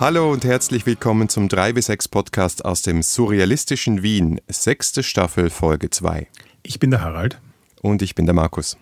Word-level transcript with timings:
Hallo 0.00 0.32
und 0.32 0.46
herzlich 0.46 0.86
willkommen 0.86 1.28
zum 1.28 1.50
3 1.50 1.74
bis 1.74 1.84
6 1.84 2.08
Podcast 2.08 2.64
aus 2.64 2.80
dem 2.80 3.02
surrealistischen 3.02 4.02
Wien, 4.02 4.40
sechste 4.48 5.02
Staffel, 5.02 5.50
Folge 5.50 5.90
2. 5.90 6.26
Ich 6.62 6.80
bin 6.80 6.90
der 6.90 7.02
Harald. 7.02 7.38
Und 7.82 8.00
ich 8.00 8.14
bin 8.14 8.24
der 8.24 8.34
Markus. 8.34 8.78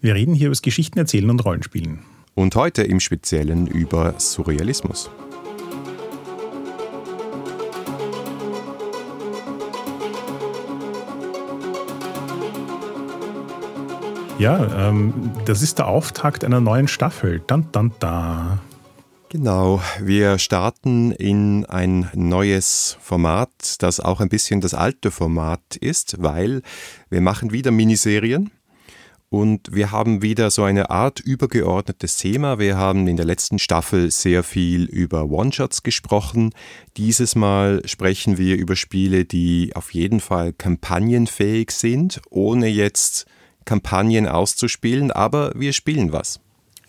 Wir 0.00 0.14
reden 0.14 0.34
hier 0.34 0.46
über 0.46 0.52
das 0.52 0.62
Geschichten 0.62 1.00
erzählen 1.00 1.28
und 1.30 1.44
Rollenspielen. 1.44 2.04
Und 2.36 2.54
heute 2.54 2.84
im 2.84 3.00
Speziellen 3.00 3.66
über 3.66 4.14
Surrealismus. 4.18 5.10
Ja, 14.38 14.88
ähm, 14.88 15.32
das 15.44 15.62
ist 15.62 15.78
der 15.78 15.88
Auftakt 15.88 16.44
einer 16.44 16.60
neuen 16.60 16.86
Staffel. 16.86 17.42
Dann, 17.48 17.66
dann, 17.72 17.90
da. 17.98 18.60
Genau, 19.32 19.80
wir 19.98 20.38
starten 20.38 21.10
in 21.10 21.64
ein 21.64 22.10
neues 22.12 22.98
Format, 23.00 23.76
das 23.78 23.98
auch 23.98 24.20
ein 24.20 24.28
bisschen 24.28 24.60
das 24.60 24.74
alte 24.74 25.10
Format 25.10 25.76
ist, 25.76 26.16
weil 26.22 26.60
wir 27.08 27.22
machen 27.22 27.50
wieder 27.50 27.70
Miniserien 27.70 28.50
und 29.30 29.74
wir 29.74 29.90
haben 29.90 30.20
wieder 30.20 30.50
so 30.50 30.64
eine 30.64 30.90
Art 30.90 31.18
übergeordnetes 31.18 32.18
Thema. 32.18 32.58
Wir 32.58 32.76
haben 32.76 33.08
in 33.08 33.16
der 33.16 33.24
letzten 33.24 33.58
Staffel 33.58 34.10
sehr 34.10 34.42
viel 34.42 34.84
über 34.84 35.24
One-Shots 35.30 35.82
gesprochen. 35.82 36.50
Dieses 36.98 37.34
Mal 37.34 37.80
sprechen 37.86 38.36
wir 38.36 38.58
über 38.58 38.76
Spiele, 38.76 39.24
die 39.24 39.72
auf 39.74 39.94
jeden 39.94 40.20
Fall 40.20 40.52
kampagnenfähig 40.52 41.70
sind, 41.70 42.20
ohne 42.28 42.66
jetzt 42.66 43.24
Kampagnen 43.64 44.28
auszuspielen, 44.28 45.10
aber 45.10 45.52
wir 45.56 45.72
spielen 45.72 46.12
was. 46.12 46.38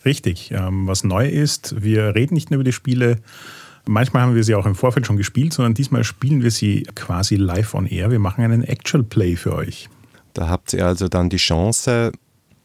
Richtig. 0.05 0.51
Ähm, 0.51 0.87
was 0.87 1.03
neu 1.03 1.27
ist, 1.27 1.81
wir 1.81 2.15
reden 2.15 2.33
nicht 2.33 2.51
nur 2.51 2.55
über 2.55 2.63
die 2.63 2.73
Spiele. 2.73 3.17
Manchmal 3.85 4.23
haben 4.23 4.35
wir 4.35 4.43
sie 4.43 4.55
auch 4.55 4.65
im 4.65 4.75
Vorfeld 4.75 5.05
schon 5.05 5.17
gespielt, 5.17 5.53
sondern 5.53 5.73
diesmal 5.73 6.03
spielen 6.03 6.41
wir 6.41 6.51
sie 6.51 6.83
quasi 6.95 7.35
live 7.35 7.73
on 7.73 7.85
air. 7.85 8.11
Wir 8.11 8.19
machen 8.19 8.43
einen 8.43 8.63
Actual 8.63 9.03
Play 9.03 9.35
für 9.35 9.55
euch. 9.55 9.89
Da 10.33 10.47
habt 10.47 10.73
ihr 10.73 10.85
also 10.85 11.07
dann 11.07 11.29
die 11.29 11.37
Chance, 11.37 12.11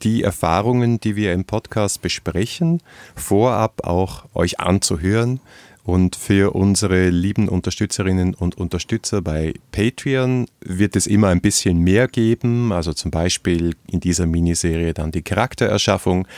die 0.03 0.22
Erfahrungen, 0.22 1.00
die 1.00 1.16
wir 1.16 1.33
im 1.33 1.44
Podcast 1.44 2.03
besprechen, 2.03 2.81
vorab 3.14 3.84
auch 3.84 4.25
euch 4.34 4.61
anzuhören 4.61 5.41
und 5.89 6.17
für 6.17 6.55
unsere 6.55 7.08
lieben 7.08 7.48
Unterstützerinnen 7.48 8.34
und 8.34 8.58
Unterstützer 8.58 9.22
bei 9.22 9.55
Patreon 9.72 10.47
wird 10.61 10.97
es 10.97 11.06
immer 11.06 11.28
ein 11.28 11.41
bisschen 11.41 11.78
mehr 11.78 12.08
geben, 12.08 12.72
also 12.72 12.92
zum 12.92 13.11
Beispiel 13.11 13.75
in 13.86 13.98
dieser 13.98 14.27
Miniserie 14.27 14.92
dann 14.92 15.12
die 15.12 15.22
Charaktererschaffung. 15.22 16.28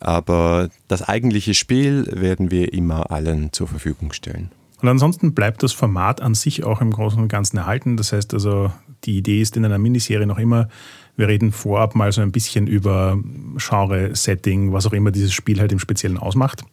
Aber 0.00 0.70
das 0.88 1.02
eigentliche 1.02 1.52
Spiel 1.52 2.06
werden 2.10 2.50
wir 2.50 2.72
immer 2.72 3.10
allen 3.10 3.52
zur 3.52 3.68
Verfügung 3.68 4.14
stellen. 4.14 4.50
Und 4.80 4.88
ansonsten 4.88 5.34
bleibt 5.34 5.62
das 5.62 5.74
Format 5.74 6.22
an 6.22 6.34
sich 6.34 6.64
auch 6.64 6.80
im 6.80 6.90
Großen 6.90 7.20
und 7.20 7.28
Ganzen 7.28 7.58
erhalten. 7.58 7.98
Das 7.98 8.14
heißt 8.14 8.32
also, 8.32 8.72
die 9.04 9.18
Idee 9.18 9.42
ist 9.42 9.54
in 9.58 9.66
einer 9.66 9.78
Miniserie 9.78 10.26
noch 10.26 10.38
immer, 10.38 10.68
wir 11.16 11.28
reden 11.28 11.52
vorab 11.52 11.94
mal 11.94 12.10
so 12.10 12.22
ein 12.22 12.32
bisschen 12.32 12.66
über 12.66 13.18
Genre, 13.56 14.16
Setting, 14.16 14.72
was 14.72 14.86
auch 14.86 14.92
immer 14.92 15.10
dieses 15.10 15.32
Spiel 15.32 15.60
halt 15.60 15.72
im 15.72 15.78
Speziellen 15.78 16.18
ausmacht. 16.18 16.64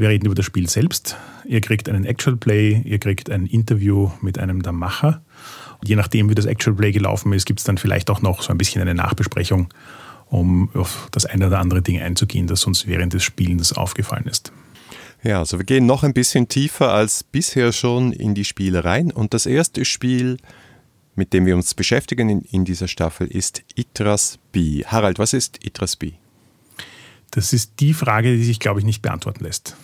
Wir 0.00 0.08
reden 0.08 0.24
über 0.24 0.34
das 0.34 0.46
Spiel 0.46 0.66
selbst. 0.66 1.18
Ihr 1.44 1.60
kriegt 1.60 1.86
einen 1.86 2.06
Actual 2.06 2.34
Play, 2.34 2.80
ihr 2.86 2.98
kriegt 2.98 3.28
ein 3.28 3.44
Interview 3.44 4.10
mit 4.22 4.38
einem 4.38 4.62
der 4.62 4.72
Macher. 4.72 5.20
Und 5.78 5.90
je 5.90 5.94
nachdem, 5.94 6.30
wie 6.30 6.34
das 6.34 6.46
Actual 6.46 6.74
Play 6.74 6.92
gelaufen 6.92 7.34
ist, 7.34 7.44
gibt 7.44 7.60
es 7.60 7.64
dann 7.64 7.76
vielleicht 7.76 8.08
auch 8.08 8.22
noch 8.22 8.40
so 8.40 8.50
ein 8.50 8.56
bisschen 8.56 8.80
eine 8.80 8.94
Nachbesprechung, 8.94 9.68
um 10.24 10.70
auf 10.72 11.08
das 11.10 11.26
eine 11.26 11.48
oder 11.48 11.58
andere 11.58 11.82
Ding 11.82 12.00
einzugehen, 12.00 12.46
das 12.46 12.64
uns 12.64 12.86
während 12.86 13.12
des 13.12 13.24
Spielens 13.24 13.74
aufgefallen 13.74 14.24
ist. 14.24 14.52
Ja, 15.22 15.40
also 15.40 15.58
wir 15.58 15.66
gehen 15.66 15.84
noch 15.84 16.02
ein 16.02 16.14
bisschen 16.14 16.48
tiefer 16.48 16.94
als 16.94 17.22
bisher 17.22 17.70
schon 17.70 18.12
in 18.12 18.34
die 18.34 18.46
Spiele 18.46 18.86
rein. 18.86 19.12
Und 19.12 19.34
das 19.34 19.44
erste 19.44 19.84
Spiel, 19.84 20.38
mit 21.14 21.34
dem 21.34 21.44
wir 21.44 21.54
uns 21.56 21.74
beschäftigen 21.74 22.30
in, 22.30 22.40
in 22.40 22.64
dieser 22.64 22.88
Staffel, 22.88 23.26
ist 23.26 23.64
Itras 23.74 24.38
B. 24.50 24.82
Harald, 24.86 25.18
was 25.18 25.34
ist 25.34 25.62
Itras 25.62 25.96
B? 25.96 26.12
Das 27.30 27.52
ist 27.52 27.74
die 27.80 27.94
Frage, 27.94 28.36
die 28.36 28.44
sich, 28.44 28.60
glaube 28.60 28.80
ich, 28.80 28.86
nicht 28.86 29.02
beantworten 29.02 29.44
lässt. 29.44 29.76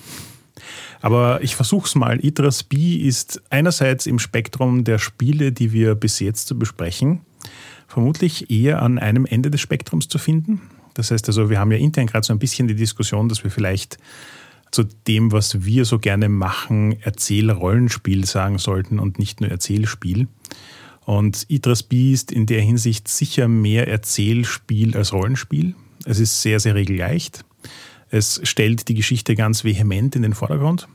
Aber 1.01 1.43
ich 1.43 1.55
versuche 1.55 1.87
es 1.87 1.95
mal. 1.95 2.25
Idras 2.25 2.63
B 2.63 2.97
ist 2.97 3.43
einerseits 3.51 4.07
im 4.07 4.19
Spektrum 4.19 4.85
der 4.85 4.99
Spiele, 4.99 5.53
die 5.53 5.73
wir 5.73 5.95
bis 5.95 6.21
jetzt 6.21 6.49
zu 6.49 6.59
besprechen, 6.59 7.21
vermutlich 7.87 8.51
eher 8.51 8.83
an 8.83 8.99
einem 8.99 9.27
Ende 9.27 9.51
des 9.51 9.61
Spektrums 9.61 10.09
zu 10.09 10.19
finden. 10.19 10.63
Das 10.95 11.11
heißt 11.11 11.29
also, 11.29 11.51
wir 11.51 11.61
haben 11.61 11.71
ja 11.71 11.79
intern 11.79 12.07
gerade 12.07 12.27
so 12.27 12.33
ein 12.33 12.39
bisschen 12.39 12.69
die 12.69 12.75
Diskussion, 12.75 13.29
dass 13.29 13.45
wir 13.45 13.51
vielleicht 13.51 13.99
zu 14.71 14.85
dem, 15.07 15.31
was 15.31 15.65
wir 15.65 15.85
so 15.85 15.99
gerne 15.99 16.29
machen, 16.29 16.97
Erzähl-Rollenspiel 17.01 18.25
sagen 18.25 18.59
sollten 18.59 18.99
und 18.99 19.19
nicht 19.19 19.41
nur 19.41 19.51
Erzählspiel. 19.51 20.27
Und 21.05 21.45
Idras 21.49 21.83
B 21.83 22.13
ist 22.13 22.33
in 22.33 22.47
der 22.47 22.63
Hinsicht 22.63 23.07
sicher 23.07 23.47
mehr 23.47 23.87
Erzählspiel 23.87 24.97
als 24.97 25.13
Rollenspiel. 25.13 25.75
Es 26.07 26.21
ist 26.21 26.41
sehr, 26.41 26.61
sehr 26.61 26.75
regelleicht. 26.75 27.45
Es 28.09 28.41
stellt 28.45 28.89
die 28.89 28.95
Geschichte 28.95 29.35
ganz 29.35 29.65
vehement 29.65 30.15
in 30.17 30.23
den 30.23 30.33
Vordergrund. 30.33 30.89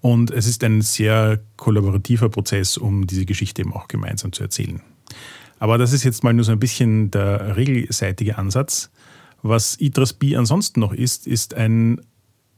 Und 0.00 0.30
es 0.30 0.46
ist 0.46 0.64
ein 0.64 0.80
sehr 0.80 1.40
kollaborativer 1.56 2.30
Prozess, 2.30 2.78
um 2.78 3.06
diese 3.06 3.26
Geschichte 3.26 3.62
eben 3.62 3.74
auch 3.74 3.88
gemeinsam 3.88 4.32
zu 4.32 4.42
erzählen. 4.42 4.80
Aber 5.58 5.76
das 5.76 5.92
ist 5.92 6.04
jetzt 6.04 6.24
mal 6.24 6.32
nur 6.32 6.44
so 6.44 6.52
ein 6.52 6.60
bisschen 6.60 7.10
der 7.10 7.56
regelseitige 7.56 8.38
Ansatz. 8.38 8.90
Was 9.42 9.78
Idras 9.78 10.12
B 10.12 10.36
ansonsten 10.36 10.80
noch 10.80 10.92
ist, 10.92 11.26
ist 11.26 11.54
ein, 11.54 12.00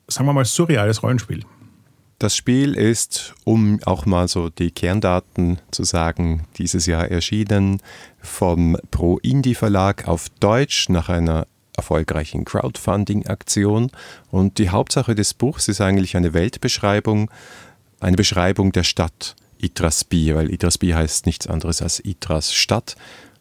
sagen 0.06 0.28
wir 0.28 0.32
mal, 0.32 0.44
surreales 0.44 1.02
Rollenspiel. 1.02 1.44
Das 2.18 2.36
Spiel 2.36 2.74
ist, 2.74 3.34
um 3.44 3.80
auch 3.84 4.06
mal 4.06 4.28
so 4.28 4.48
die 4.48 4.70
Kerndaten 4.70 5.58
zu 5.72 5.82
sagen, 5.82 6.44
dieses 6.56 6.86
Jahr 6.86 7.10
erschienen 7.10 7.80
vom 8.20 8.76
Pro 8.90 9.18
Indie 9.18 9.56
Verlag 9.56 10.06
auf 10.06 10.28
Deutsch 10.38 10.88
nach 10.88 11.08
einer 11.08 11.46
erfolgreichen 11.76 12.44
Crowdfunding-Aktion. 12.44 13.90
Und 14.30 14.58
die 14.58 14.70
Hauptsache 14.70 15.14
des 15.14 15.34
Buchs 15.34 15.68
ist 15.68 15.80
eigentlich 15.80 16.16
eine 16.16 16.32
Weltbeschreibung, 16.32 17.30
eine 18.00 18.16
Beschreibung 18.16 18.72
der 18.72 18.84
Stadt 18.84 19.34
Itrasbi, 19.58 20.34
weil 20.34 20.52
Itrasbi 20.52 20.90
heißt 20.90 21.26
nichts 21.26 21.46
anderes 21.46 21.82
als 21.82 22.04
Itras 22.04 22.52
Stadt. 22.52 22.96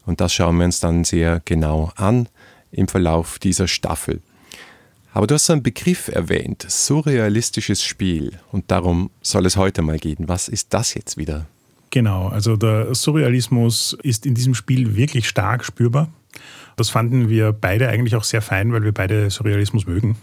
Und 0.06 0.22
das 0.22 0.34
schauen 0.34 0.58
wir 0.58 0.66
uns 0.66 0.80
dann 0.80 1.04
sehr 1.04 1.42
genau 1.46 1.92
an 1.96 2.28
im 2.72 2.88
Verlauf 2.88 3.40
dieser 3.40 3.68
Staffel. 3.68 4.22
Aber 5.14 5.28
du 5.28 5.36
hast 5.36 5.50
einen 5.50 5.64
Begriff 5.64 6.08
erwähnt, 6.08 6.66
surrealistisches 6.68 7.84
Spiel. 7.84 8.40
Und 8.52 8.72
darum 8.72 9.12
soll 9.22 9.46
es 9.46 9.58
heute 9.58 9.82
mal 9.82 10.00
gehen. 10.00 10.28
Was 10.28 10.48
ist 10.48 10.74
das 10.74 10.94
jetzt 10.94 11.18
wieder? 11.18 11.48
Genau, 11.90 12.30
also 12.30 12.56
der 12.56 12.96
Surrealismus 12.96 13.98
ist 14.02 14.26
in 14.26 14.34
diesem 14.34 14.56
Spiel 14.56 14.96
wirklich 14.96 15.28
stark 15.28 15.66
spürbar. 15.66 16.08
Das 16.78 16.90
fanden 16.90 17.28
wir 17.28 17.52
beide 17.52 17.90
eigentlich 17.90 18.16
auch 18.16 18.24
sehr 18.24 18.42
fein, 18.42 18.72
weil 18.72 18.84
wir 18.84 18.94
beide 18.94 19.30
Surrealismus 19.30 19.86
mögen. 19.86 20.16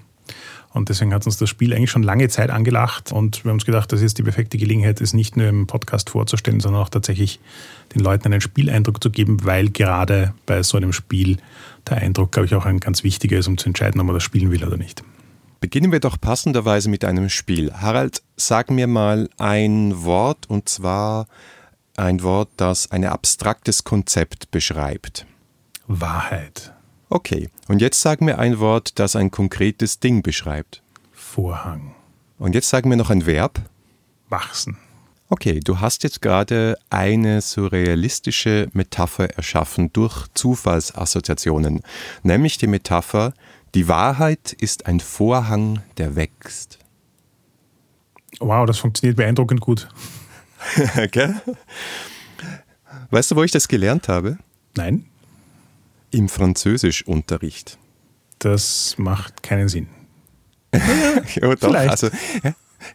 Und 0.73 0.89
deswegen 0.89 1.13
hat 1.15 1.27
uns 1.27 1.37
das 1.39 1.49
Spiel 1.49 1.75
eigentlich 1.75 1.91
schon 1.91 2.03
lange 2.03 2.29
Zeit 2.29 2.51
angelacht 2.51 3.11
und 3.11 3.43
wir 3.43 3.51
haben 3.51 3.57
uns 3.57 3.65
gedacht, 3.65 3.91
das 3.91 4.03
ist 4.03 4.19
die 4.19 4.23
perfekte 4.23 4.59
Gelegenheit, 4.59 5.01
es 5.01 5.15
nicht 5.15 5.37
nur 5.37 5.47
im 5.49 5.67
Podcast 5.67 6.11
vorzustellen, 6.11 6.61
sondern 6.61 6.83
auch 6.83 6.91
tatsächlich 6.91 7.41
den 7.95 8.03
Leuten 8.03 8.27
einen 8.27 8.43
Spieleindruck 8.43 9.03
zu 9.03 9.11
geben, 9.11 9.45
weil 9.45 9.71
gerade 9.71 10.35
bei 10.45 10.63
so 10.63 10.77
einem 10.77 10.93
Spiel 10.93 11.39
der 11.89 11.99
Eindruck, 11.99 12.33
glaube 12.33 12.47
ich, 12.47 12.55
auch 12.55 12.67
ein 12.67 12.81
ganz 12.81 13.05
wichtiger 13.05 13.39
ist, 13.39 13.49
um 13.49 13.59
zu 13.59 13.67
entscheiden, 13.67 14.01
ob 14.01 14.07
man 14.07 14.15
das 14.15 14.23
spielen 14.23 14.51
will 14.51 14.65
oder 14.65 14.77
nicht. 14.77 15.03
Beginnen 15.61 15.91
wir 15.91 16.01
doch 16.01 16.21
passenderweise 16.21 16.89
mit 16.89 17.05
einem 17.05 17.29
Spiel. 17.29 17.73
Harald, 17.73 18.23
sag 18.37 18.71
mir 18.71 18.87
mal 18.87 19.29
ein 19.39 20.05
Wort 20.05 20.47
und 20.49 20.69
zwar 20.69 21.27
ein 21.97 22.23
Wort, 22.23 22.51
das 22.57 22.93
ein 22.93 23.05
abstraktes 23.05 23.83
Konzept 23.83 24.51
beschreibt. 24.53 25.27
Wahrheit. 25.89 26.73
Okay, 27.09 27.49
und 27.67 27.81
jetzt 27.81 28.01
sag 28.01 28.21
mir 28.21 28.39
ein 28.39 28.61
Wort, 28.61 28.99
das 28.99 29.17
ein 29.17 29.31
konkretes 29.31 29.99
Ding 29.99 30.23
beschreibt. 30.23 30.83
Vorhang. 31.13 31.95
Und 32.39 32.55
jetzt 32.55 32.69
sag 32.69 32.87
mir 32.87 32.97
noch 32.97 33.11
ein 33.11 33.27
Verb. 33.27 33.61
Wachsen. 34.29 34.77
Okay, 35.31 35.61
du 35.61 35.81
hast 35.81 36.05
jetzt 36.05 36.23
gerade 36.23 36.79
eine 36.89 37.43
surrealistische 37.43 38.69
Metapher 38.73 39.29
erschaffen 39.37 39.93
durch 39.93 40.27
Zufallsassoziationen, 40.33 41.83
nämlich 42.23 42.57
die 42.57 42.67
Metapher, 42.67 43.35
die 43.75 43.89
Wahrheit 43.89 44.55
ist 44.55 44.87
ein 44.87 45.01
Vorhang, 45.01 45.83
der 45.99 46.17
wächst. 46.17 46.79
Wow, 48.41 48.67
das 48.67 48.79
funktioniert 48.79 49.19
beeindruckend 49.19 49.61
gut. 49.61 49.89
okay. 50.97 51.35
Weißt 53.11 53.31
du, 53.31 53.37
wo 53.37 53.43
ich 53.43 53.51
das 53.51 53.69
gelernt 53.69 54.09
habe? 54.09 54.39
Nein. 54.77 55.05
Im 56.11 56.31
Französischunterricht. 56.31 57.77
Das 58.39 58.95
macht 58.97 59.43
keinen 59.43 59.69
Sinn. 59.69 59.89
ja, 60.73 61.55
doch. 61.55 61.69
Vielleicht. 61.69 61.91
Also, 61.91 62.09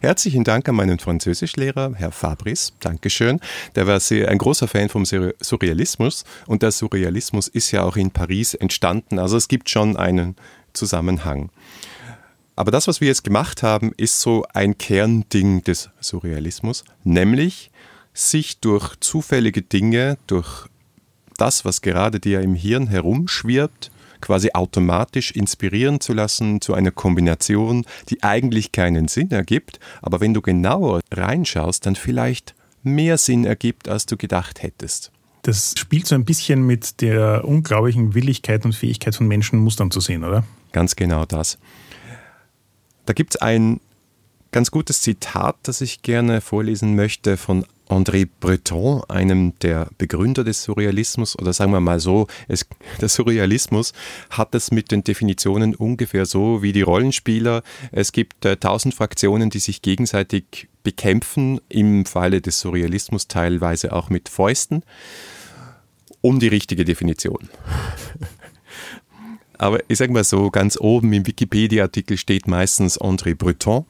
Herzlichen 0.00 0.44
Dank 0.44 0.68
an 0.68 0.76
meinen 0.76 0.98
Französischlehrer, 0.98 1.92
Herr 1.94 2.10
Fabris. 2.10 2.72
Dankeschön. 2.80 3.40
Der 3.74 3.86
war 3.86 4.00
sehr, 4.00 4.28
ein 4.28 4.38
großer 4.38 4.68
Fan 4.68 4.88
vom 4.88 5.04
Surrealismus 5.04 6.24
und 6.46 6.62
der 6.62 6.70
Surrealismus 6.70 7.48
ist 7.48 7.70
ja 7.70 7.82
auch 7.82 7.96
in 7.96 8.10
Paris 8.10 8.54
entstanden. 8.54 9.18
Also 9.18 9.36
es 9.36 9.48
gibt 9.48 9.68
schon 9.68 9.96
einen 9.96 10.36
Zusammenhang. 10.72 11.50
Aber 12.56 12.70
das, 12.70 12.86
was 12.86 13.00
wir 13.00 13.08
jetzt 13.08 13.24
gemacht 13.24 13.62
haben, 13.62 13.92
ist 13.96 14.20
so 14.20 14.44
ein 14.54 14.78
Kernding 14.78 15.62
des 15.62 15.90
Surrealismus, 16.00 16.84
nämlich 17.02 17.70
sich 18.12 18.60
durch 18.60 18.94
zufällige 19.00 19.62
Dinge, 19.62 20.18
durch 20.28 20.68
das, 21.36 21.64
was 21.64 21.82
gerade 21.82 22.20
dir 22.20 22.40
im 22.40 22.54
Hirn 22.54 22.86
herumschwirrt, 22.86 23.90
quasi 24.24 24.50
automatisch 24.54 25.32
inspirieren 25.32 26.00
zu 26.00 26.14
lassen 26.14 26.62
zu 26.62 26.72
einer 26.72 26.90
Kombination, 26.90 27.84
die 28.08 28.22
eigentlich 28.22 28.72
keinen 28.72 29.06
Sinn 29.06 29.30
ergibt, 29.30 29.78
aber 30.00 30.20
wenn 30.20 30.32
du 30.32 30.40
genauer 30.40 31.00
reinschaust, 31.12 31.84
dann 31.84 31.94
vielleicht 31.94 32.54
mehr 32.82 33.18
Sinn 33.18 33.44
ergibt, 33.44 33.86
als 33.86 34.06
du 34.06 34.16
gedacht 34.16 34.62
hättest. 34.62 35.12
Das 35.42 35.74
spielt 35.76 36.06
so 36.06 36.14
ein 36.14 36.24
bisschen 36.24 36.66
mit 36.66 37.02
der 37.02 37.44
unglaublichen 37.44 38.14
Willigkeit 38.14 38.64
und 38.64 38.74
Fähigkeit 38.74 39.14
von 39.14 39.28
Menschen, 39.28 39.58
Mustern 39.58 39.90
zu 39.90 40.00
sehen, 40.00 40.24
oder? 40.24 40.42
Ganz 40.72 40.96
genau 40.96 41.26
das. 41.26 41.58
Da 43.04 43.12
gibt 43.12 43.34
es 43.34 43.42
ein 43.42 43.78
ganz 44.52 44.70
gutes 44.70 45.02
Zitat, 45.02 45.56
das 45.64 45.82
ich 45.82 46.00
gerne 46.00 46.40
vorlesen 46.40 46.94
möchte 46.94 47.36
von 47.36 47.66
André 47.88 48.26
Breton, 48.40 49.02
einem 49.08 49.58
der 49.60 49.88
Begründer 49.98 50.42
des 50.42 50.62
Surrealismus, 50.62 51.38
oder 51.38 51.52
sagen 51.52 51.72
wir 51.72 51.80
mal 51.80 52.00
so, 52.00 52.26
es, 52.48 52.66
der 53.00 53.08
Surrealismus 53.08 53.92
hat 54.30 54.54
es 54.54 54.70
mit 54.70 54.90
den 54.90 55.04
Definitionen 55.04 55.74
ungefähr 55.74 56.26
so 56.26 56.62
wie 56.62 56.72
die 56.72 56.82
Rollenspieler. 56.82 57.62
Es 57.92 58.12
gibt 58.12 58.44
äh, 58.44 58.56
tausend 58.56 58.94
Fraktionen, 58.94 59.50
die 59.50 59.58
sich 59.58 59.82
gegenseitig 59.82 60.68
bekämpfen, 60.82 61.60
im 61.68 62.04
Falle 62.04 62.40
des 62.40 62.60
Surrealismus 62.60 63.28
teilweise 63.28 63.92
auch 63.92 64.10
mit 64.10 64.28
Fäusten, 64.28 64.82
um 66.20 66.40
die 66.40 66.48
richtige 66.48 66.84
Definition. 66.84 67.48
Aber 69.58 69.78
ich 69.88 69.98
sage 69.98 70.12
mal 70.12 70.24
so, 70.24 70.50
ganz 70.50 70.78
oben 70.80 71.12
im 71.12 71.26
Wikipedia-Artikel 71.26 72.16
steht 72.16 72.48
meistens 72.48 73.00
André 73.00 73.34
Breton, 73.34 73.84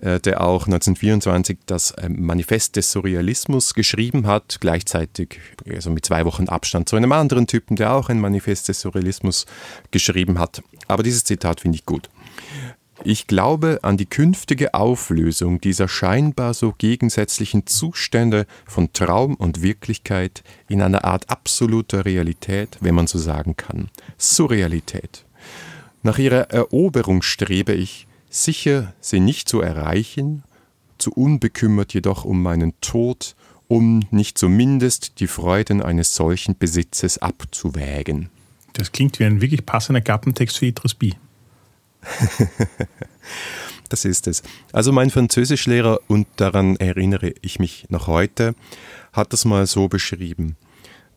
äh, 0.00 0.18
der 0.20 0.40
auch 0.40 0.66
1924 0.66 1.58
das 1.66 1.90
äh, 1.92 2.08
Manifest 2.08 2.76
des 2.76 2.92
Surrealismus 2.92 3.74
geschrieben 3.74 4.26
hat, 4.26 4.58
gleichzeitig, 4.60 5.40
also 5.68 5.90
mit 5.90 6.06
zwei 6.06 6.24
Wochen 6.24 6.48
Abstand 6.48 6.88
zu 6.88 6.96
einem 6.96 7.12
anderen 7.12 7.46
Typen, 7.46 7.76
der 7.76 7.92
auch 7.94 8.08
ein 8.08 8.20
Manifest 8.20 8.68
des 8.68 8.80
Surrealismus 8.80 9.46
geschrieben 9.90 10.38
hat. 10.38 10.62
Aber 10.88 11.02
dieses 11.02 11.24
Zitat 11.24 11.60
finde 11.60 11.76
ich 11.76 11.86
gut. 11.86 12.08
Ich 13.02 13.26
glaube 13.26 13.78
an 13.82 13.96
die 13.96 14.06
künftige 14.06 14.74
Auflösung 14.74 15.58
dieser 15.60 15.88
scheinbar 15.88 16.52
so 16.52 16.74
gegensätzlichen 16.76 17.66
Zustände 17.66 18.46
von 18.66 18.92
Traum 18.92 19.36
und 19.36 19.62
Wirklichkeit 19.62 20.44
in 20.68 20.82
einer 20.82 21.04
Art 21.04 21.30
absoluter 21.30 22.04
Realität, 22.04 22.76
wenn 22.80 22.94
man 22.94 23.06
so 23.06 23.18
sagen 23.18 23.56
kann. 23.56 23.88
Surrealität. 24.18 25.24
Nach 26.02 26.18
ihrer 26.18 26.50
Eroberung 26.50 27.22
strebe 27.22 27.72
ich, 27.72 28.06
sicher 28.28 28.92
sie 29.00 29.20
nicht 29.20 29.48
zu 29.48 29.62
erreichen, 29.62 30.44
zu 30.98 31.10
unbekümmert 31.12 31.94
jedoch 31.94 32.26
um 32.26 32.42
meinen 32.42 32.74
Tod, 32.82 33.34
um 33.66 34.04
nicht 34.10 34.36
zumindest 34.36 35.20
die 35.20 35.26
Freuden 35.26 35.82
eines 35.82 36.14
solchen 36.14 36.58
Besitzes 36.58 37.16
abzuwägen. 37.16 38.28
Das 38.74 38.92
klingt 38.92 39.18
wie 39.18 39.24
ein 39.24 39.40
wirklich 39.40 39.64
passender 39.64 40.02
Gappentext 40.02 40.58
für 40.58 40.66
Idris 40.66 40.94
B. 40.94 41.12
das 43.88 44.04
ist 44.04 44.26
es. 44.26 44.42
Also 44.72 44.92
mein 44.92 45.10
Französischlehrer, 45.10 46.00
und 46.08 46.26
daran 46.36 46.76
erinnere 46.76 47.32
ich 47.42 47.58
mich 47.58 47.86
noch 47.88 48.06
heute, 48.06 48.54
hat 49.12 49.32
das 49.32 49.44
mal 49.44 49.66
so 49.66 49.88
beschrieben. 49.88 50.56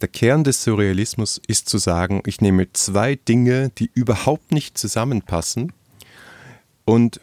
Der 0.02 0.08
Kern 0.10 0.44
des 0.44 0.64
Surrealismus 0.64 1.40
ist 1.48 1.70
zu 1.70 1.78
sagen, 1.78 2.22
ich 2.26 2.42
nehme 2.42 2.72
zwei 2.74 3.16
Dinge, 3.16 3.72
die 3.78 3.90
überhaupt 3.94 4.52
nicht 4.52 4.78
zusammenpassen, 4.78 5.72
und 6.86 7.22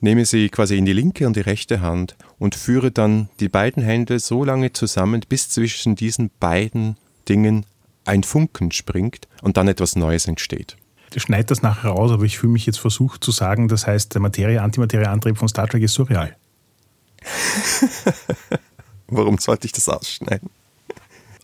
nehme 0.00 0.24
sie 0.24 0.48
quasi 0.48 0.78
in 0.78 0.86
die 0.86 0.92
linke 0.92 1.26
und 1.26 1.36
die 1.36 1.40
rechte 1.40 1.80
Hand 1.80 2.16
und 2.38 2.54
führe 2.54 2.90
dann 2.90 3.28
die 3.40 3.48
beiden 3.48 3.82
Hände 3.82 4.18
so 4.18 4.44
lange 4.44 4.72
zusammen, 4.72 5.22
bis 5.28 5.50
zwischen 5.50 5.96
diesen 5.96 6.30
beiden 6.40 6.96
Dingen 7.28 7.66
ein 8.06 8.22
Funken 8.22 8.70
springt 8.70 9.28
und 9.42 9.56
dann 9.56 9.68
etwas 9.68 9.96
Neues 9.96 10.26
entsteht 10.26 10.76
schneid 11.20 11.50
das 11.50 11.62
nachher 11.62 11.90
raus, 11.90 12.10
aber 12.10 12.24
ich 12.24 12.38
fühle 12.38 12.52
mich 12.52 12.66
jetzt 12.66 12.78
versucht 12.78 13.22
zu 13.22 13.30
sagen, 13.30 13.68
das 13.68 13.86
heißt, 13.86 14.14
der 14.14 14.20
Materie-Antimaterie-Antrieb 14.20 15.38
von 15.38 15.48
Star 15.48 15.68
Trek 15.68 15.82
ist 15.82 15.94
surreal. 15.94 16.36
Warum 19.08 19.38
sollte 19.38 19.66
ich 19.66 19.72
das 19.72 19.88
ausschneiden? 19.88 20.50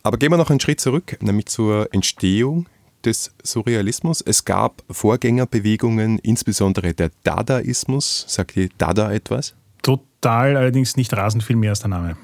Aber 0.03 0.17
gehen 0.17 0.31
wir 0.31 0.37
noch 0.37 0.49
einen 0.49 0.59
Schritt 0.59 0.81
zurück, 0.81 1.17
nämlich 1.21 1.47
zur 1.47 1.93
Entstehung 1.93 2.67
des 3.05 3.31
Surrealismus. 3.43 4.21
Es 4.21 4.45
gab 4.45 4.83
Vorgängerbewegungen, 4.89 6.19
insbesondere 6.19 6.93
der 6.93 7.11
Dadaismus. 7.23 8.25
Sagt 8.27 8.57
ihr 8.57 8.69
Dada 8.77 9.11
etwas? 9.11 9.53
Total, 9.81 10.57
allerdings 10.57 10.97
nicht 10.97 11.13
rasend 11.13 11.43
viel 11.43 11.55
mehr 11.55 11.71
als 11.71 11.79
der 11.79 11.89
Name. 11.89 12.17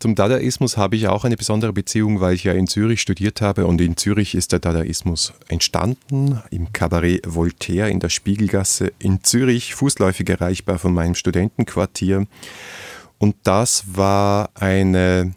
Zum 0.00 0.14
Dadaismus 0.14 0.76
habe 0.76 0.94
ich 0.94 1.08
auch 1.08 1.24
eine 1.24 1.36
besondere 1.36 1.72
Beziehung, 1.72 2.20
weil 2.20 2.34
ich 2.34 2.44
ja 2.44 2.52
in 2.52 2.68
Zürich 2.68 3.00
studiert 3.00 3.40
habe 3.40 3.66
und 3.66 3.80
in 3.80 3.96
Zürich 3.96 4.36
ist 4.36 4.52
der 4.52 4.60
Dadaismus 4.60 5.32
entstanden, 5.48 6.40
im 6.52 6.72
Kabarett 6.72 7.22
Voltaire 7.26 7.90
in 7.90 7.98
der 7.98 8.08
Spiegelgasse 8.08 8.92
in 9.00 9.24
Zürich, 9.24 9.74
fußläufig 9.74 10.28
erreichbar 10.28 10.78
von 10.78 10.94
meinem 10.94 11.16
Studentenquartier. 11.16 12.28
Und 13.18 13.34
das 13.42 13.96
war 13.96 14.50
eine 14.54 15.34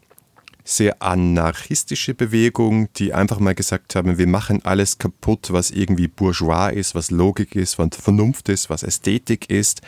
sehr 0.64 1.02
anarchistische 1.02 2.14
Bewegung, 2.14 2.88
die 2.94 3.16
einfach 3.16 3.40
mal 3.40 3.56
gesagt 3.56 3.96
haben, 3.96 4.20
wir 4.20 4.28
machen 4.28 4.64
alles 4.64 5.00
kaputt, 5.00 5.50
was 5.52 5.72
irgendwie 5.72 6.08
bourgeois 6.08 6.70
ist, 6.70 6.94
was 6.94 7.10
Logik 7.10 7.56
ist, 7.56 7.80
was 7.80 7.90
Vernunft 8.00 8.48
ist, 8.48 8.70
was 8.70 8.84
Ästhetik 8.84 9.50
ist. 9.50 9.82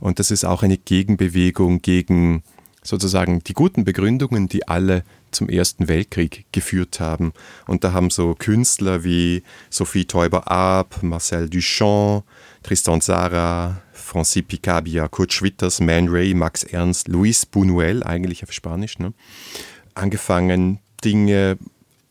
Und 0.00 0.18
das 0.18 0.32
ist 0.32 0.44
auch 0.44 0.64
eine 0.64 0.78
Gegenbewegung 0.78 1.80
gegen 1.80 2.42
sozusagen 2.86 3.42
die 3.44 3.52
guten 3.52 3.84
Begründungen, 3.84 4.48
die 4.48 4.66
alle 4.68 5.02
zum 5.30 5.48
Ersten 5.48 5.88
Weltkrieg 5.88 6.46
geführt 6.52 7.00
haben. 7.00 7.32
Und 7.66 7.84
da 7.84 7.92
haben 7.92 8.10
so 8.10 8.34
Künstler 8.34 9.04
wie 9.04 9.42
Sophie 9.70 10.04
Teuber-Ab, 10.04 11.02
Marcel 11.02 11.50
Duchamp, 11.50 12.24
Tristan 12.62 13.00
Zara, 13.00 13.82
Francis 13.92 14.44
Picabia, 14.44 15.08
Kurt 15.08 15.32
Schwitters, 15.32 15.80
Man 15.80 16.08
Ray, 16.08 16.32
Max 16.32 16.62
Ernst, 16.62 17.08
Luis 17.08 17.46
Buñuel, 17.46 18.02
eigentlich 18.02 18.42
auf 18.42 18.52
Spanisch, 18.52 18.98
ne? 18.98 19.12
angefangen, 19.94 20.78
Dinge 21.04 21.58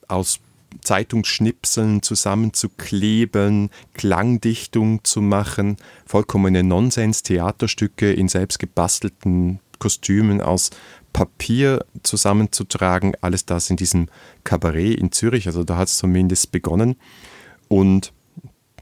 aus 0.07 0.39
Zeitungsschnipseln 0.81 2.01
zusammenzukleben, 2.01 3.69
Klangdichtung 3.93 5.03
zu 5.03 5.21
machen, 5.21 5.77
vollkommene 6.05 6.63
Nonsens-Theaterstücke 6.63 8.11
in 8.11 8.27
selbst 8.27 8.59
gebastelten 8.59 9.59
Kostümen 9.79 10.41
aus 10.41 10.71
Papier 11.13 11.85
zusammenzutragen. 12.03 13.13
Alles 13.21 13.45
das 13.45 13.69
in 13.69 13.77
diesem 13.77 14.07
Kabarett 14.43 14.99
in 14.99 15.11
Zürich. 15.11 15.47
Also 15.47 15.63
da 15.63 15.77
hat 15.77 15.87
es 15.87 15.97
zumindest 15.97 16.51
begonnen. 16.51 16.97
Und 17.67 18.11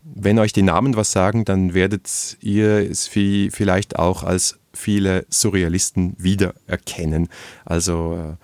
wenn 0.03 0.39
euch 0.39 0.53
die 0.53 0.63
Namen 0.63 0.95
was 0.95 1.11
sagen, 1.11 1.45
dann 1.45 1.73
werdet 1.73 2.37
ihr 2.41 2.89
es 2.89 3.07
vielleicht 3.07 3.97
auch 3.97 4.23
als 4.23 4.59
viele 4.73 5.25
Surrealisten 5.29 6.15
wiedererkennen. 6.17 7.29
Also 7.65 8.17
äh, 8.17 8.35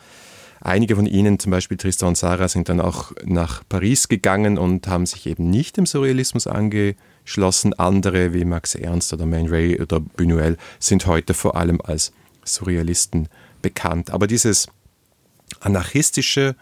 einige 0.62 0.96
von 0.96 1.06
ihnen, 1.06 1.40
zum 1.40 1.52
Beispiel 1.52 1.78
Tristan 1.78 2.10
und 2.10 2.18
Sarah, 2.18 2.48
sind 2.48 2.70
dann 2.70 2.80
auch 2.80 3.12
nach 3.26 3.64
Paris 3.68 4.08
gegangen 4.08 4.58
und 4.58 4.88
haben 4.88 5.06
sich 5.06 5.26
eben 5.26 5.50
nicht 5.50 5.78
dem 5.78 5.86
Surrealismus 5.86 6.48
angeschlossen. 6.48 7.74
Andere 7.74 8.34
wie 8.34 8.46
Max 8.46 8.76
Ernst 8.76 9.12
oder 9.14 9.26
Man 9.26 9.48
Ray 9.48 9.82
oder 9.82 9.98
Buñuel 9.98 10.58
sind 10.80 11.08
heute 11.08 11.34
vor 11.34 11.56
allem 11.56 11.82
als 11.82 12.14
Surrealisten 12.54 13.30
bekannt. 13.62 14.12
Aber 14.12 14.28
dieses 14.28 14.68
anarchistische, 15.60 16.56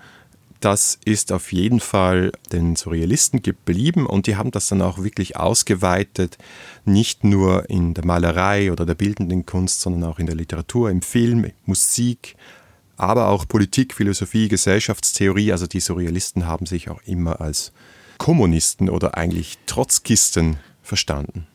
das 0.60 0.98
ist 1.06 1.32
auf 1.32 1.52
jeden 1.52 1.80
Fall 1.80 2.32
den 2.52 2.76
Surrealisten 2.76 3.44
geblieben 3.44 4.06
und 4.06 4.26
die 4.28 4.36
haben 4.36 4.52
das 4.52 4.68
dann 4.68 4.82
auch 4.82 5.04
wirklich 5.04 5.38
ausgeweitet, 5.38 6.38
nicht 6.86 7.24
nur 7.24 7.70
in 7.70 7.94
der 7.94 8.06
Malerei 8.06 8.72
oder 8.72 8.86
der 8.86 8.96
bildenden 8.96 9.46
Kunst, 9.46 9.82
sondern 9.82 10.10
auch 10.10 10.20
in 10.20 10.26
der 10.26 10.36
Literatur, 10.36 10.90
im 10.90 11.02
Film, 11.02 11.52
Musik, 11.66 12.36
aber 12.96 13.28
auch 13.28 13.48
Politik, 13.48 13.94
Philosophie, 13.94 14.48
Gesellschaftstheorie. 14.48 15.52
Also 15.52 15.68
die 15.68 15.80
Surrealisten 15.80 16.48
haben 16.48 16.66
sich 16.66 16.90
auch 16.90 17.02
immer 17.06 17.40
als 17.40 17.72
Kommunisten 18.18 18.90
oder 18.90 19.16
eigentlich 19.16 19.60
Trotzkisten 19.68 20.58
verstanden. 20.82 21.46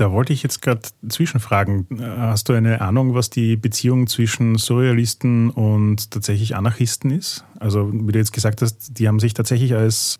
Da 0.00 0.12
wollte 0.12 0.32
ich 0.32 0.42
jetzt 0.42 0.62
gerade 0.62 0.80
zwischenfragen. 1.06 1.86
Hast 2.00 2.48
du 2.48 2.54
eine 2.54 2.80
Ahnung, 2.80 3.12
was 3.12 3.28
die 3.28 3.56
Beziehung 3.56 4.06
zwischen 4.06 4.56
Surrealisten 4.56 5.50
und 5.50 6.10
tatsächlich 6.10 6.56
Anarchisten 6.56 7.10
ist? 7.10 7.44
Also, 7.58 7.92
wie 7.92 8.10
du 8.10 8.18
jetzt 8.18 8.32
gesagt 8.32 8.62
hast, 8.62 8.98
die 8.98 9.06
haben 9.08 9.20
sich 9.20 9.34
tatsächlich 9.34 9.74
als 9.74 10.18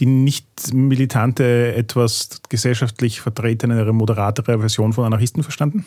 die 0.00 0.06
nicht 0.06 0.74
militante, 0.74 1.76
etwas 1.76 2.40
gesellschaftlich 2.48 3.20
vertretenere, 3.20 3.92
moderatere 3.92 4.58
Version 4.58 4.92
von 4.92 5.04
Anarchisten 5.04 5.44
verstanden? 5.44 5.84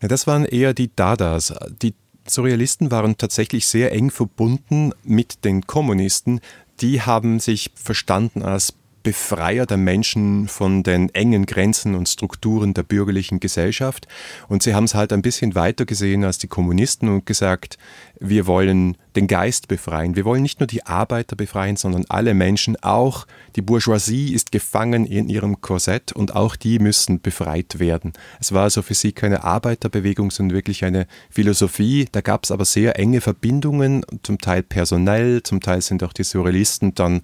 Ja, 0.00 0.08
das 0.08 0.26
waren 0.26 0.46
eher 0.46 0.72
die 0.72 0.90
Dadas. 0.96 1.52
Die 1.82 1.92
Surrealisten 2.26 2.90
waren 2.90 3.18
tatsächlich 3.18 3.66
sehr 3.66 3.92
eng 3.92 4.10
verbunden 4.10 4.92
mit 5.04 5.44
den 5.44 5.66
Kommunisten. 5.66 6.40
Die 6.80 7.02
haben 7.02 7.38
sich 7.38 7.70
verstanden 7.74 8.40
als 8.40 8.72
Befreier 9.02 9.66
der 9.66 9.76
Menschen 9.76 10.48
von 10.48 10.82
den 10.82 11.14
engen 11.14 11.46
Grenzen 11.46 11.94
und 11.94 12.08
Strukturen 12.08 12.74
der 12.74 12.82
bürgerlichen 12.82 13.40
Gesellschaft. 13.40 14.06
Und 14.48 14.62
sie 14.62 14.74
haben 14.74 14.84
es 14.84 14.94
halt 14.94 15.12
ein 15.12 15.22
bisschen 15.22 15.54
weiter 15.54 15.86
gesehen 15.86 16.24
als 16.24 16.38
die 16.38 16.48
Kommunisten 16.48 17.08
und 17.08 17.26
gesagt, 17.26 17.78
wir 18.20 18.46
wollen 18.46 18.96
den 19.16 19.26
Geist 19.26 19.66
befreien. 19.66 20.14
Wir 20.14 20.24
wollen 20.24 20.42
nicht 20.42 20.60
nur 20.60 20.66
die 20.66 20.86
Arbeiter 20.86 21.34
befreien, 21.34 21.76
sondern 21.76 22.04
alle 22.08 22.34
Menschen. 22.34 22.76
Auch 22.82 23.26
die 23.56 23.62
Bourgeoisie 23.62 24.34
ist 24.34 24.52
gefangen 24.52 25.06
in 25.06 25.28
ihrem 25.28 25.60
Korsett 25.60 26.12
und 26.12 26.36
auch 26.36 26.54
die 26.54 26.78
müssen 26.78 27.20
befreit 27.20 27.78
werden. 27.78 28.12
Es 28.40 28.52
war 28.52 28.64
also 28.64 28.82
für 28.82 28.94
sie 28.94 29.12
keine 29.12 29.42
Arbeiterbewegung, 29.42 30.30
sondern 30.30 30.54
wirklich 30.54 30.84
eine 30.84 31.06
Philosophie. 31.30 32.08
Da 32.12 32.20
gab 32.20 32.44
es 32.44 32.50
aber 32.50 32.64
sehr 32.64 32.98
enge 32.98 33.20
Verbindungen, 33.20 34.04
zum 34.22 34.38
Teil 34.38 34.62
personell, 34.62 35.42
zum 35.42 35.60
Teil 35.60 35.80
sind 35.80 36.02
auch 36.04 36.12
die 36.12 36.24
Surrealisten 36.24 36.94
dann 36.94 37.22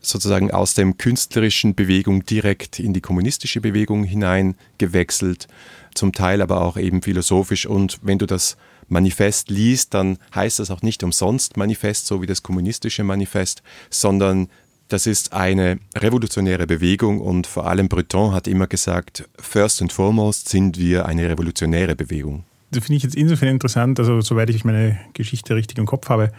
sozusagen 0.00 0.50
aus 0.50 0.74
dem 0.74 0.98
künstlerischen 0.98 1.74
Bewegung 1.74 2.24
direkt 2.24 2.78
in 2.78 2.92
die 2.92 3.00
kommunistische 3.00 3.60
Bewegung 3.60 4.04
hinein 4.04 4.54
gewechselt, 4.78 5.48
zum 5.94 6.12
Teil 6.12 6.42
aber 6.42 6.62
auch 6.62 6.76
eben 6.76 7.02
philosophisch. 7.02 7.66
Und 7.66 7.98
wenn 8.02 8.18
du 8.18 8.26
das 8.26 8.56
Manifest 8.88 9.50
liest, 9.50 9.94
dann 9.94 10.18
heißt 10.34 10.58
das 10.58 10.70
auch 10.70 10.82
nicht 10.82 11.02
umsonst 11.02 11.56
Manifest, 11.56 12.06
so 12.06 12.22
wie 12.22 12.26
das 12.26 12.42
kommunistische 12.42 13.04
Manifest, 13.04 13.62
sondern 13.90 14.48
das 14.88 15.06
ist 15.06 15.32
eine 15.32 15.80
revolutionäre 15.96 16.66
Bewegung 16.66 17.20
und 17.20 17.48
vor 17.48 17.66
allem 17.66 17.88
Breton 17.88 18.32
hat 18.32 18.46
immer 18.46 18.68
gesagt, 18.68 19.28
first 19.38 19.82
and 19.82 19.92
foremost 19.92 20.48
sind 20.48 20.78
wir 20.78 21.06
eine 21.06 21.28
revolutionäre 21.28 21.96
Bewegung. 21.96 22.44
Das 22.70 22.84
finde 22.84 22.96
ich 22.98 23.02
jetzt 23.02 23.16
insofern 23.16 23.48
interessant, 23.48 23.98
also 23.98 24.20
soweit 24.20 24.50
ich 24.50 24.64
meine 24.64 24.98
Geschichte 25.12 25.56
richtig 25.56 25.78
im 25.78 25.86
Kopf 25.86 26.08
habe, 26.08 26.32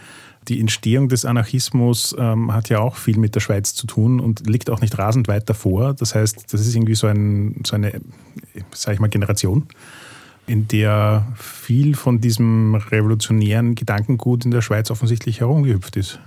die 0.48 0.60
Entstehung 0.60 1.10
des 1.10 1.25
Anarchismus 1.25 2.16
ähm, 2.18 2.54
hat 2.54 2.70
ja 2.70 2.80
auch 2.80 2.96
viel 2.96 3.18
mit 3.18 3.36
der 3.36 3.39
Schweiz 3.39 3.74
zu 3.74 3.88
tun 3.88 4.20
und 4.20 4.48
liegt 4.48 4.70
auch 4.70 4.82
nicht 4.82 4.98
rasend 4.98 5.27
weit 5.27 5.50
davor. 5.50 5.94
Das 5.94 6.16
heißt, 6.16 6.54
das 6.54 6.62
ist 6.62 6.75
irgendwie 6.75 6.96
so, 6.96 7.08
ein, 7.08 7.62
so 7.66 7.75
eine, 7.75 8.00
sage 8.74 8.96
ich 8.96 9.00
mal, 9.00 9.10
Generation, 9.10 9.68
in 10.46 10.68
der 10.68 11.27
viel 11.36 11.96
von 11.96 12.22
diesem 12.22 12.75
revolutionären 12.75 13.75
Gedankengut 13.75 14.46
in 14.46 14.51
der 14.51 14.62
Schweiz 14.62 14.89
offensichtlich 14.89 15.42
herumgehüpft 15.42 15.98
ist. 15.98 16.20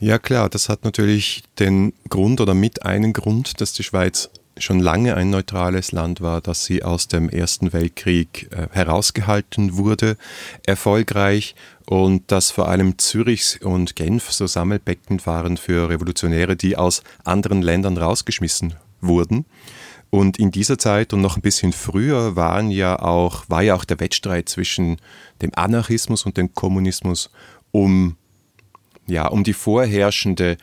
Ja 0.00 0.18
klar, 0.18 0.50
das 0.50 0.68
hat 0.68 0.84
natürlich 0.84 1.44
den 1.58 1.94
Grund 2.10 2.40
oder 2.40 2.54
mit 2.54 2.84
einen 2.84 3.14
Grund, 3.14 3.60
dass 3.60 3.72
die 3.72 3.84
Schweiz 3.84 4.28
schon 4.58 4.78
lange 4.80 5.16
ein 5.16 5.30
neutrales 5.30 5.92
Land 5.92 6.20
war, 6.20 6.40
dass 6.40 6.64
sie 6.64 6.82
aus 6.82 7.08
dem 7.08 7.28
Ersten 7.28 7.72
Weltkrieg 7.72 8.48
äh, 8.52 8.68
herausgehalten 8.72 9.76
wurde, 9.76 10.16
erfolgreich 10.64 11.54
und 11.86 12.30
dass 12.30 12.50
vor 12.50 12.68
allem 12.68 12.98
Zürich 12.98 13.60
und 13.62 13.96
Genf 13.96 14.30
so 14.32 14.46
Sammelbecken 14.46 15.24
waren 15.26 15.56
für 15.56 15.88
Revolutionäre, 15.88 16.56
die 16.56 16.76
aus 16.76 17.02
anderen 17.24 17.62
Ländern 17.62 17.96
rausgeschmissen 17.96 18.74
wurden. 19.00 19.44
Und 20.10 20.38
in 20.38 20.52
dieser 20.52 20.78
Zeit 20.78 21.12
und 21.12 21.20
noch 21.20 21.36
ein 21.36 21.42
bisschen 21.42 21.72
früher 21.72 22.36
waren 22.36 22.70
ja 22.70 23.00
auch, 23.00 23.44
war 23.48 23.62
ja 23.62 23.74
auch 23.74 23.84
der 23.84 23.98
Wettstreit 23.98 24.48
zwischen 24.48 24.98
dem 25.42 25.50
Anarchismus 25.56 26.24
und 26.24 26.36
dem 26.36 26.54
Kommunismus 26.54 27.30
um, 27.72 28.16
ja, 29.08 29.26
um 29.26 29.42
die 29.42 29.52
vorherrschende 29.52 30.56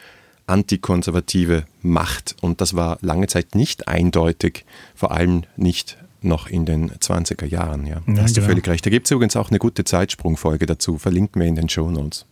antikonservative 0.52 1.66
Macht. 1.82 2.36
Und 2.42 2.62
das 2.62 2.76
war 2.76 2.98
lange 3.02 3.28
Zeit 3.28 3.56
nicht 3.56 3.88
eindeutig, 3.88 4.66
vor 4.94 5.12
allem 5.12 5.44
nicht 5.56 5.98
noch 6.22 6.48
in 6.48 6.66
den 6.66 6.92
20er 6.92 7.46
Jahren. 7.46 7.88
Ja. 7.88 8.02
Da 8.06 8.14
ja, 8.14 8.24
hast 8.24 8.38
du 8.38 8.42
genau. 8.42 8.52
völlig 8.52 8.68
recht. 8.68 8.86
Da 8.86 8.90
gibt 8.90 9.08
es 9.08 9.12
übrigens 9.12 9.36
auch 9.36 9.50
eine 9.50 9.60
gute 9.60 9.84
Zeitsprungfolge 9.84 10.66
dazu, 10.66 10.98
verlinken 10.98 11.42
wir 11.42 11.48
in 11.48 11.56
den 11.56 11.70
Show 11.70 11.90
Notes. 11.90 12.26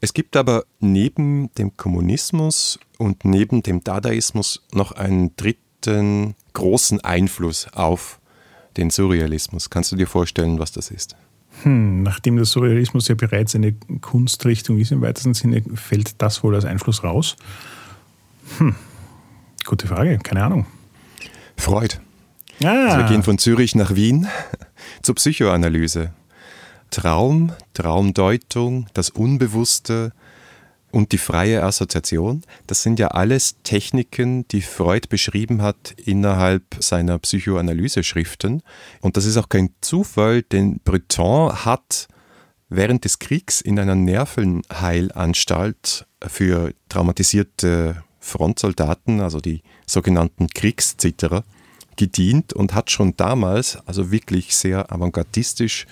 Es 0.00 0.14
gibt 0.14 0.36
aber 0.36 0.64
neben 0.80 1.52
dem 1.54 1.76
Kommunismus 1.76 2.80
und 2.98 3.24
neben 3.24 3.62
dem 3.62 3.84
Dadaismus 3.84 4.62
noch 4.72 4.92
einen 4.92 5.36
dritten 5.36 6.34
großen 6.54 7.02
Einfluss 7.02 7.68
auf 7.74 8.18
den 8.78 8.90
Surrealismus. 8.90 9.68
Kannst 9.68 9.92
du 9.92 9.96
dir 9.96 10.06
vorstellen, 10.06 10.58
was 10.58 10.72
das 10.72 10.90
ist? 10.90 11.16
Hm, 11.62 12.02
nachdem 12.02 12.36
der 12.36 12.44
Surrealismus 12.44 13.08
ja 13.08 13.14
bereits 13.14 13.54
eine 13.54 13.74
Kunstrichtung 14.00 14.78
ist 14.78 14.92
im 14.92 15.00
weitesten 15.00 15.34
Sinne, 15.34 15.62
fällt 15.74 16.20
das 16.22 16.42
wohl 16.42 16.54
als 16.54 16.64
Einfluss 16.64 17.04
raus? 17.04 17.36
Hm, 18.58 18.74
gute 19.64 19.86
Frage, 19.86 20.18
keine 20.18 20.44
Ahnung. 20.44 20.66
Freud. 21.56 21.96
Ah. 22.62 22.86
Also 22.86 22.98
wir 22.98 23.04
gehen 23.04 23.22
von 23.22 23.38
Zürich 23.38 23.74
nach 23.74 23.94
Wien 23.94 24.26
zur 25.02 25.14
Psychoanalyse. 25.14 26.12
Traum, 26.90 27.52
Traumdeutung, 27.74 28.86
das 28.94 29.10
Unbewusste, 29.10 30.12
und 30.92 31.12
die 31.12 31.18
freie 31.18 31.62
Assoziation, 31.62 32.42
das 32.66 32.82
sind 32.82 32.98
ja 32.98 33.08
alles 33.08 33.56
Techniken, 33.62 34.46
die 34.48 34.62
Freud 34.62 35.06
beschrieben 35.08 35.62
hat 35.62 35.94
innerhalb 36.04 36.62
seiner 36.80 37.18
Psychoanalyseschriften. 37.18 38.62
Und 39.00 39.16
das 39.16 39.24
ist 39.24 39.36
auch 39.36 39.48
kein 39.48 39.70
Zufall, 39.80 40.42
denn 40.42 40.80
Breton 40.84 41.64
hat 41.64 42.08
während 42.68 43.04
des 43.04 43.18
Kriegs 43.18 43.60
in 43.60 43.78
einer 43.78 43.94
Nervenheilanstalt 43.94 46.06
für 46.26 46.72
traumatisierte 46.88 48.02
Frontsoldaten, 48.20 49.20
also 49.20 49.40
die 49.40 49.62
sogenannten 49.86 50.48
Kriegszitterer, 50.48 51.44
gedient 51.96 52.52
und 52.52 52.74
hat 52.74 52.90
schon 52.90 53.16
damals, 53.16 53.78
also 53.86 54.10
wirklich 54.10 54.56
sehr 54.56 54.92
avantgardistisch, 54.92 55.86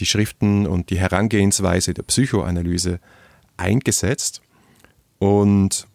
die 0.00 0.06
Schriften 0.06 0.66
und 0.66 0.90
die 0.90 0.98
Herangehensweise 0.98 1.94
der 1.94 2.02
Psychoanalyse 2.02 3.00
eingesetzt. 3.58 4.40
Und 5.18 5.86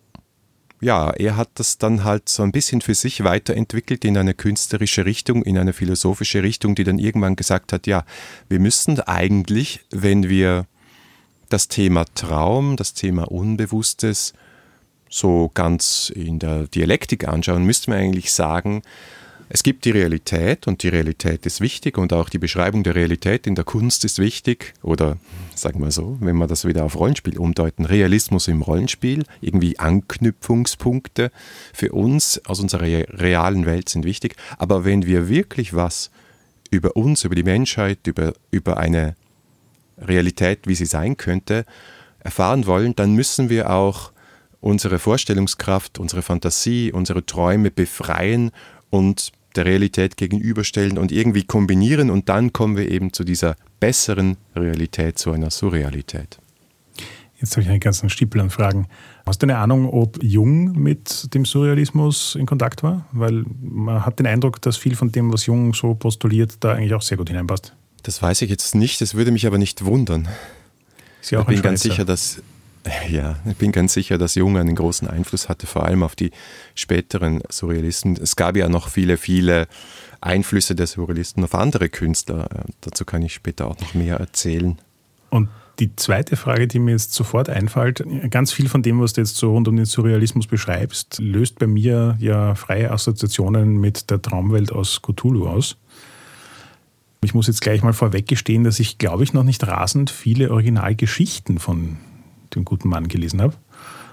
ja, 0.84 1.12
er 1.12 1.38
hat 1.38 1.50
das 1.56 1.78
dann 1.78 2.04
halt 2.04 2.28
so 2.28 2.44
ein 2.44 2.52
bisschen 2.52 2.82
für 2.82 2.94
sich 2.94 3.24
weiterentwickelt 3.24 4.04
in 4.04 4.18
eine 4.18 4.34
künstlerische 4.34 5.06
Richtung, 5.06 5.44
in 5.44 5.58
eine 5.58 5.72
philosophische 5.72 6.44
Richtung, 6.44 6.76
die 6.76 6.84
dann 6.84 7.00
irgendwann 7.00 7.38
gesagt 7.38 7.72
hat, 7.72 7.88
ja, 7.88 8.04
wir 8.50 8.60
müssen 8.60 9.00
eigentlich, 9.00 9.80
wenn 9.92 10.28
wir 10.28 10.66
das 11.50 11.70
Thema 11.70 12.06
Traum, 12.16 12.76
das 12.76 12.94
Thema 12.94 13.32
Unbewusstes 13.32 14.34
so 15.10 15.52
ganz 15.54 16.12
in 16.14 16.40
der 16.40 16.68
Dialektik 16.68 17.28
anschauen, 17.28 17.64
müssten 17.64 17.92
wir 17.92 18.00
eigentlich 18.00 18.34
sagen, 18.34 18.82
es 19.50 19.64
gibt 19.64 19.86
die 19.86 19.92
Realität 19.92 20.68
und 20.68 20.84
die 20.84 20.90
Realität 20.90 21.46
ist 21.46 21.62
wichtig 21.62 21.98
und 21.98 22.14
auch 22.14 22.30
die 22.30 22.40
Beschreibung 22.40 22.84
der 22.84 22.96
Realität 22.96 23.46
in 23.46 23.56
der 23.56 23.64
Kunst 23.64 24.06
ist 24.06 24.20
wichtig 24.20 24.74
oder 24.82 25.18
sagen 25.56 25.82
wir 25.82 25.92
so, 25.92 26.18
wenn 26.22 26.38
wir 26.38 26.48
das 26.48 26.66
wieder 26.66 26.84
auf 26.84 26.98
Rollenspiel 26.98 27.38
umdeuten, 27.38 27.86
Realismus 27.86 28.48
im 28.48 28.62
Rollenspiel, 28.62 29.26
irgendwie 29.42 29.78
Anknüpfungspunkte 29.80 31.32
für 31.74 31.92
uns 31.92 32.42
aus 32.46 32.60
unserer 32.60 32.84
realen 32.84 33.66
Welt 33.66 33.90
sind 33.90 34.06
wichtig, 34.06 34.36
aber 34.58 34.86
wenn 34.86 35.06
wir 35.06 35.30
wirklich 35.30 35.74
was 35.74 36.10
über 36.72 36.96
uns, 36.96 37.24
über 37.24 37.36
die 37.36 37.44
Menschheit, 37.44 38.08
über, 38.08 38.34
über 38.50 38.78
eine 38.78 39.16
Realität, 39.98 40.68
wie 40.68 40.76
sie 40.76 40.86
sein 40.86 41.18
könnte, 41.18 41.66
erfahren 42.20 42.66
wollen, 42.66 42.96
dann 42.96 43.14
müssen 43.14 43.50
wir 43.50 43.70
auch 43.70 44.12
unsere 44.60 44.98
Vorstellungskraft, 44.98 46.00
unsere 46.00 46.22
Fantasie, 46.22 46.92
unsere 46.92 47.26
Träume 47.26 47.70
befreien 47.70 48.52
und 48.94 49.32
der 49.56 49.66
Realität 49.66 50.18
gegenüberstellen 50.18 51.00
und 51.00 51.12
irgendwie 51.12 51.44
kombinieren 51.44 52.12
und 52.12 52.30
dann 52.30 52.54
kommen 52.54 52.78
wir 52.78 52.90
eben 52.92 53.12
zu 53.12 53.24
dieser 53.24 53.56
besseren 53.80 54.38
Realität, 54.56 55.18
zu 55.18 55.32
einer 55.32 55.50
Surrealität. 55.50 56.38
Jetzt 57.40 57.54
habe 57.54 57.64
ich 57.64 57.70
einen 57.70 57.80
ganzen 57.80 58.10
Stiepel 58.10 58.40
an 58.40 58.52
Fragen. 58.52 58.88
Hast 59.26 59.42
du 59.42 59.48
eine 59.48 59.58
Ahnung, 59.58 59.90
ob 59.90 60.22
Jung 60.24 60.74
mit 60.74 61.34
dem 61.34 61.44
Surrealismus 61.44 62.36
in 62.36 62.46
Kontakt 62.46 62.84
war? 62.84 63.06
Weil 63.12 63.44
man 63.62 64.06
hat 64.06 64.20
den 64.20 64.28
Eindruck, 64.28 64.62
dass 64.62 64.78
viel 64.78 64.96
von 64.96 65.12
dem, 65.12 65.34
was 65.34 65.48
Jung 65.48 65.74
so 65.74 65.96
postuliert, 65.96 66.58
da 66.60 66.74
eigentlich 66.74 66.94
auch 66.94 67.02
sehr 67.02 67.18
gut 67.18 67.30
hineinpasst. 67.30 67.74
Das 68.04 68.22
weiß 68.22 68.44
ich 68.44 68.50
jetzt 68.52 68.76
nicht, 68.76 69.02
das 69.02 69.16
würde 69.16 69.32
mich 69.32 69.48
aber 69.48 69.58
nicht 69.58 69.84
wundern. 69.84 70.28
Ich 71.24 71.32
bin 71.32 71.62
ganz 71.64 71.82
sicher, 71.82 72.06
dass 72.06 72.44
ja, 73.10 73.38
ich 73.50 73.58
bin 73.58 73.72
ganz 73.72 73.94
sicher, 73.94 74.18
dass 74.18 74.36
Jung 74.36 74.58
einen 74.58 74.76
großen 74.76 75.08
Einfluss 75.08 75.50
hatte, 75.50 75.68
vor 75.68 75.86
allem 75.86 76.04
auf 76.04 76.16
die 76.16 76.32
späteren 76.76 77.42
Surrealisten. 77.50 78.18
Es 78.22 78.36
gab 78.36 78.58
ja 78.58 78.68
noch 78.70 78.90
viele, 78.90 79.18
viele 79.18 79.68
Einflüsse 80.22 80.76
der 80.76 80.88
Surrealisten 80.88 81.44
auf 81.44 81.56
andere 81.56 81.90
Künstler. 81.90 82.50
Äh, 82.52 82.72
dazu 82.82 83.06
kann 83.06 83.22
ich 83.22 83.34
später 83.34 83.68
auch 83.68 83.80
noch 83.80 83.94
mehr 83.94 84.18
erzählen. 84.18 84.78
Und 85.30 85.50
die 85.80 85.96
zweite 85.96 86.36
Frage, 86.36 86.68
die 86.68 86.80
mir 86.80 86.92
jetzt 86.92 87.14
sofort 87.14 87.50
einfällt, 87.50 88.04
ganz 88.30 88.52
viel 88.52 88.70
von 88.70 88.84
dem, 88.84 89.02
was 89.02 89.14
du 89.14 89.22
jetzt 89.22 89.38
so 89.38 89.52
rund 89.54 89.68
um 89.68 89.76
den 89.76 89.86
Surrealismus 89.86 90.46
beschreibst, 90.46 91.18
löst 91.20 91.58
bei 91.58 91.66
mir 91.66 92.16
ja 92.20 92.54
freie 92.54 92.92
Assoziationen 92.92 93.80
mit 93.80 94.12
der 94.12 94.22
Traumwelt 94.22 94.72
aus 94.72 95.02
Cthulhu 95.02 95.48
aus. 95.48 95.78
Ich 97.24 97.34
muss 97.34 97.48
jetzt 97.48 97.62
gleich 97.62 97.82
mal 97.82 97.94
vorweggestehen, 97.94 98.64
dass 98.64 98.80
ich, 98.80 98.98
glaube 98.98 99.24
ich, 99.24 99.34
noch 99.34 99.44
nicht 99.44 99.66
rasend 99.66 100.12
viele 100.12 100.52
Originalgeschichten 100.52 101.58
von 101.58 101.98
den 102.56 102.66
guten 102.66 102.90
Mann 102.90 103.08
gelesen 103.08 103.42
habe, 103.42 103.54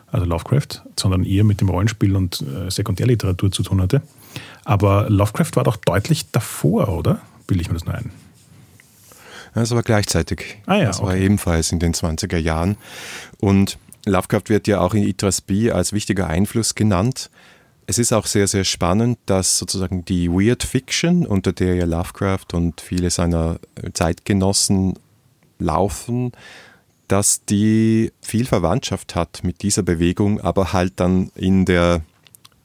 also 0.09 0.27
Lovecraft, 0.27 0.83
sondern 0.99 1.25
eher 1.25 1.45
mit 1.45 1.61
dem 1.61 1.69
Rollenspiel 1.69 2.17
und 2.17 2.43
äh, 2.43 2.71
Sekundärliteratur 2.71 3.51
zu 3.51 3.63
tun 3.63 3.81
hatte. 3.81 4.03
Aber 4.65 5.09
Lovecraft 5.09 5.53
war 5.55 5.65
doch 5.65 5.77
deutlich 5.77 6.31
davor, 6.31 6.89
oder? 6.89 7.21
Bilde 7.47 7.63
ich 7.63 7.69
mir 7.69 7.75
das 7.75 7.85
nur 7.85 7.95
ein? 7.95 8.11
Das 9.55 9.71
war 9.73 9.83
gleichzeitig. 9.83 10.59
Ah 10.67 10.77
ja, 10.77 10.87
das 10.87 11.01
okay. 11.01 11.07
war 11.07 11.17
ebenfalls 11.17 11.73
in 11.73 11.81
den 11.81 11.93
20er 11.93 12.37
Jahren. 12.37 12.77
Und 13.39 13.79
Lovecraft 14.07 14.45
wird 14.49 14.69
ja 14.69 14.81
auch 14.81 14.95
in 14.95 15.03
Itras 15.03 15.41
B 15.41 15.71
als 15.71 15.93
wichtiger 15.93 16.29
Einfluss 16.29 16.75
genannt. 16.75 17.31
Es 17.87 17.99
ist 17.99 18.13
auch 18.13 18.27
sehr, 18.27 18.47
sehr 18.47 18.65
spannend, 18.65 19.19
dass 19.27 19.59
sozusagen 19.59 20.05
die 20.05 20.31
Weird 20.31 20.63
Fiction, 20.63 21.27
unter 21.27 21.53
der 21.53 21.75
ja 21.75 21.87
Lovecraft 21.87 22.47
und 22.53 22.81
viele 22.81 23.11
seiner 23.11 23.59
Zeitgenossen 23.93 24.95
laufen, 25.59 26.33
dass 27.11 27.45
die 27.45 28.13
viel 28.23 28.47
Verwandtschaft 28.47 29.17
hat 29.17 29.41
mit 29.43 29.63
dieser 29.63 29.83
Bewegung, 29.83 30.41
aber 30.41 30.73
halt 30.73 30.93
dann 30.97 31.33
in 31.35 31.65
der 31.65 32.03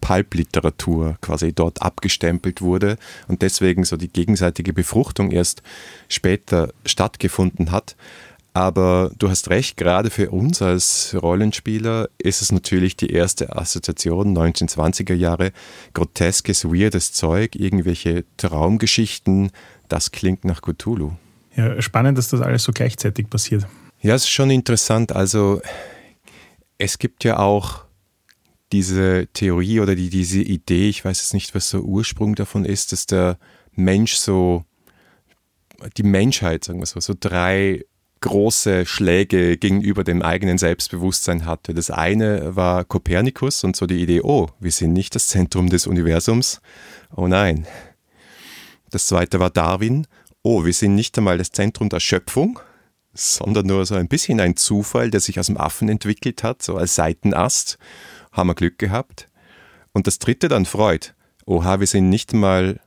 Pulp-Literatur 0.02 1.18
quasi 1.20 1.52
dort 1.52 1.82
abgestempelt 1.82 2.62
wurde 2.62 2.98
und 3.28 3.42
deswegen 3.42 3.86
so 3.86 3.98
die 3.98 4.08
gegenseitige 4.08 4.72
Befruchtung 4.72 5.32
erst 5.32 5.64
später 6.10 6.72
stattgefunden 6.86 7.72
hat. 7.72 7.96
Aber 8.54 9.12
du 9.18 9.30
hast 9.32 9.50
recht, 9.50 9.78
gerade 9.78 10.12
für 10.12 10.30
uns 10.30 10.62
als 10.62 11.18
Rollenspieler 11.20 12.10
ist 12.20 12.44
es 12.44 12.52
natürlich 12.52 12.96
die 12.96 13.10
erste 13.10 13.56
Assoziation 13.56 14.38
1920er 14.38 15.16
Jahre, 15.16 15.54
groteskes, 15.96 16.66
weirdes 16.66 17.14
Zeug, 17.14 17.56
irgendwelche 17.56 18.26
Traumgeschichten, 18.38 19.50
das 19.90 20.12
klingt 20.12 20.46
nach 20.46 20.62
Cthulhu. 20.62 21.14
Ja, 21.56 21.82
spannend, 21.82 22.20
dass 22.20 22.30
das 22.30 22.42
alles 22.42 22.64
so 22.64 22.72
gleichzeitig 22.74 23.28
passiert. 23.28 23.66
Ja, 24.06 24.14
es 24.14 24.26
ist 24.26 24.30
schon 24.30 24.52
interessant. 24.52 25.16
Also 25.16 25.64
es 26.78 27.00
gibt 27.00 27.24
ja 27.24 27.40
auch 27.40 27.86
diese 28.72 29.28
Theorie 29.34 29.80
oder 29.80 29.96
die, 29.96 30.12
diese 30.12 30.42
Idee, 30.42 30.90
ich 30.90 31.04
weiß 31.04 31.20
jetzt 31.22 31.34
nicht, 31.34 31.56
was 31.56 31.72
der 31.72 31.82
Ursprung 31.82 32.36
davon 32.36 32.66
ist, 32.66 32.92
dass 32.92 33.08
der 33.08 33.40
Mensch 33.72 34.14
so, 34.14 34.64
die 35.98 36.04
Menschheit, 36.04 36.64
sagen 36.64 36.82
wir 36.82 36.86
so, 36.86 37.00
so 37.00 37.16
drei 37.20 37.84
große 38.22 38.86
Schläge 38.86 39.58
gegenüber 39.58 40.04
dem 40.04 40.22
eigenen 40.22 40.60
Selbstbewusstsein 40.60 41.48
hatte. 41.48 41.74
Das 41.74 41.90
eine 41.90 42.56
war 42.56 42.84
Kopernikus 42.84 43.64
und 43.64 43.76
so 43.76 43.88
die 43.88 44.04
Idee, 44.04 44.22
oh, 44.22 44.50
wir 44.60 44.72
sind 44.72 44.94
nicht 44.94 45.16
das 45.16 45.30
Zentrum 45.30 45.72
des 45.72 45.88
Universums. 45.88 46.62
Oh 47.16 47.28
nein. 47.28 47.66
Das 48.92 49.08
zweite 49.08 49.40
war 49.40 49.50
Darwin. 49.50 50.06
Oh, 50.44 50.64
wir 50.64 50.74
sind 50.74 50.94
nicht 50.94 51.18
einmal 51.18 51.40
das 51.40 51.50
Zentrum 51.50 51.90
der 51.90 52.00
Schöpfung, 52.00 52.60
sondern 53.16 53.66
nur 53.68 53.86
so 53.86 53.96
ein 53.96 54.08
bisschen 54.08 54.40
ein 54.40 54.56
Zufall, 54.58 55.10
der 55.10 55.22
sich 55.22 55.40
aus 55.40 55.48
dem 55.48 55.58
Affen 55.58 55.90
entwickelt 55.90 56.44
hat, 56.44 56.62
so 56.62 56.76
als 56.76 56.96
Seitenast. 56.96 57.78
Haben 58.32 58.50
wir 58.50 58.56
Glück 58.56 58.78
gehabt. 58.78 59.30
Und 59.94 60.08
das 60.08 60.20
dritte 60.20 60.50
dann 60.50 60.66
Freud. 60.66 61.14
Oha, 61.46 61.80
wir 61.80 61.88
sind 61.88 62.10
nicht 62.10 62.34
mal, 62.34 62.82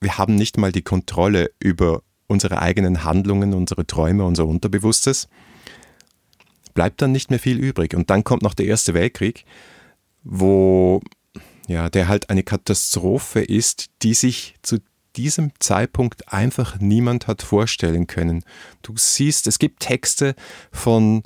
wir 0.00 0.16
haben 0.16 0.36
nicht 0.36 0.56
mal 0.58 0.70
die 0.70 0.82
Kontrolle 0.82 1.50
über 1.58 2.02
unsere 2.28 2.62
eigenen 2.62 3.04
Handlungen, 3.04 3.52
unsere 3.52 3.86
Träume, 3.86 4.24
unser 4.24 4.46
Unterbewusstes, 4.46 5.28
bleibt 6.74 7.02
dann 7.02 7.12
nicht 7.12 7.30
mehr 7.30 7.40
viel 7.40 7.58
übrig. 7.58 7.94
Und 7.94 8.10
dann 8.10 8.22
kommt 8.22 8.42
noch 8.42 8.54
der 8.54 8.66
Erste 8.66 8.94
Weltkrieg, 8.94 9.44
wo 10.22 11.00
ja, 11.66 11.88
der 11.88 12.08
halt 12.08 12.30
eine 12.30 12.42
Katastrophe 12.42 13.40
ist, 13.40 13.90
die 14.02 14.14
sich 14.14 14.54
zu 14.62 14.78
diesem 15.16 15.50
Zeitpunkt 15.58 16.32
einfach 16.32 16.78
niemand 16.80 17.26
hat 17.26 17.42
vorstellen 17.42 18.06
können. 18.06 18.44
Du 18.82 18.94
siehst, 18.96 19.46
es 19.46 19.58
gibt 19.58 19.80
Texte 19.80 20.34
von 20.72 21.22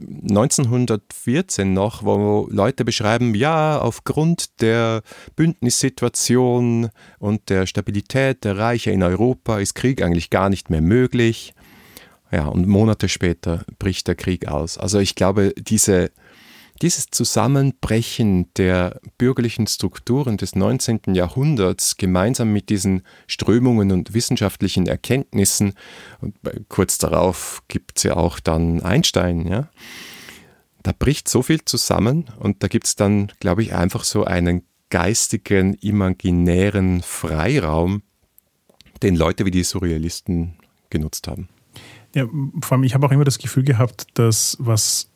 1914 0.00 1.72
noch, 1.72 2.02
wo 2.02 2.48
Leute 2.50 2.84
beschreiben, 2.84 3.34
ja, 3.34 3.78
aufgrund 3.78 4.60
der 4.62 5.02
Bündnissituation 5.36 6.90
und 7.18 7.50
der 7.50 7.66
Stabilität 7.66 8.44
der 8.44 8.56
Reiche 8.56 8.90
in 8.90 9.02
Europa 9.02 9.58
ist 9.58 9.74
Krieg 9.74 10.02
eigentlich 10.02 10.30
gar 10.30 10.48
nicht 10.48 10.70
mehr 10.70 10.80
möglich. 10.80 11.54
Ja, 12.30 12.46
und 12.46 12.66
Monate 12.66 13.10
später 13.10 13.64
bricht 13.78 14.08
der 14.08 14.14
Krieg 14.14 14.48
aus. 14.48 14.78
Also 14.78 14.98
ich 14.98 15.14
glaube, 15.14 15.52
diese 15.58 16.10
dieses 16.80 17.06
Zusammenbrechen 17.10 18.52
der 18.54 19.00
bürgerlichen 19.18 19.66
Strukturen 19.66 20.36
des 20.36 20.56
19. 20.56 21.00
Jahrhunderts 21.14 21.96
gemeinsam 21.96 22.52
mit 22.52 22.70
diesen 22.70 23.02
Strömungen 23.26 23.92
und 23.92 24.14
wissenschaftlichen 24.14 24.86
Erkenntnissen, 24.86 25.74
und 26.20 26.36
kurz 26.68 26.98
darauf 26.98 27.62
gibt 27.68 27.98
es 27.98 28.04
ja 28.04 28.16
auch 28.16 28.40
dann 28.40 28.82
Einstein, 28.82 29.46
ja, 29.46 29.68
da 30.82 30.92
bricht 30.98 31.28
so 31.28 31.42
viel 31.42 31.64
zusammen 31.64 32.26
und 32.40 32.62
da 32.62 32.68
gibt 32.68 32.86
es 32.86 32.96
dann, 32.96 33.30
glaube 33.38 33.62
ich, 33.62 33.74
einfach 33.74 34.02
so 34.02 34.24
einen 34.24 34.62
geistigen, 34.90 35.74
imaginären 35.74 37.02
Freiraum, 37.02 38.02
den 39.02 39.16
Leute 39.16 39.46
wie 39.46 39.50
die 39.50 39.64
Surrealisten 39.64 40.54
genutzt 40.90 41.28
haben. 41.28 41.48
Ja, 42.14 42.26
vor 42.60 42.72
allem, 42.76 42.84
ich 42.84 42.94
habe 42.94 43.06
auch 43.06 43.12
immer 43.12 43.24
das 43.24 43.38
Gefühl 43.38 43.62
gehabt, 43.62 44.06
dass 44.14 44.56
was 44.60 45.11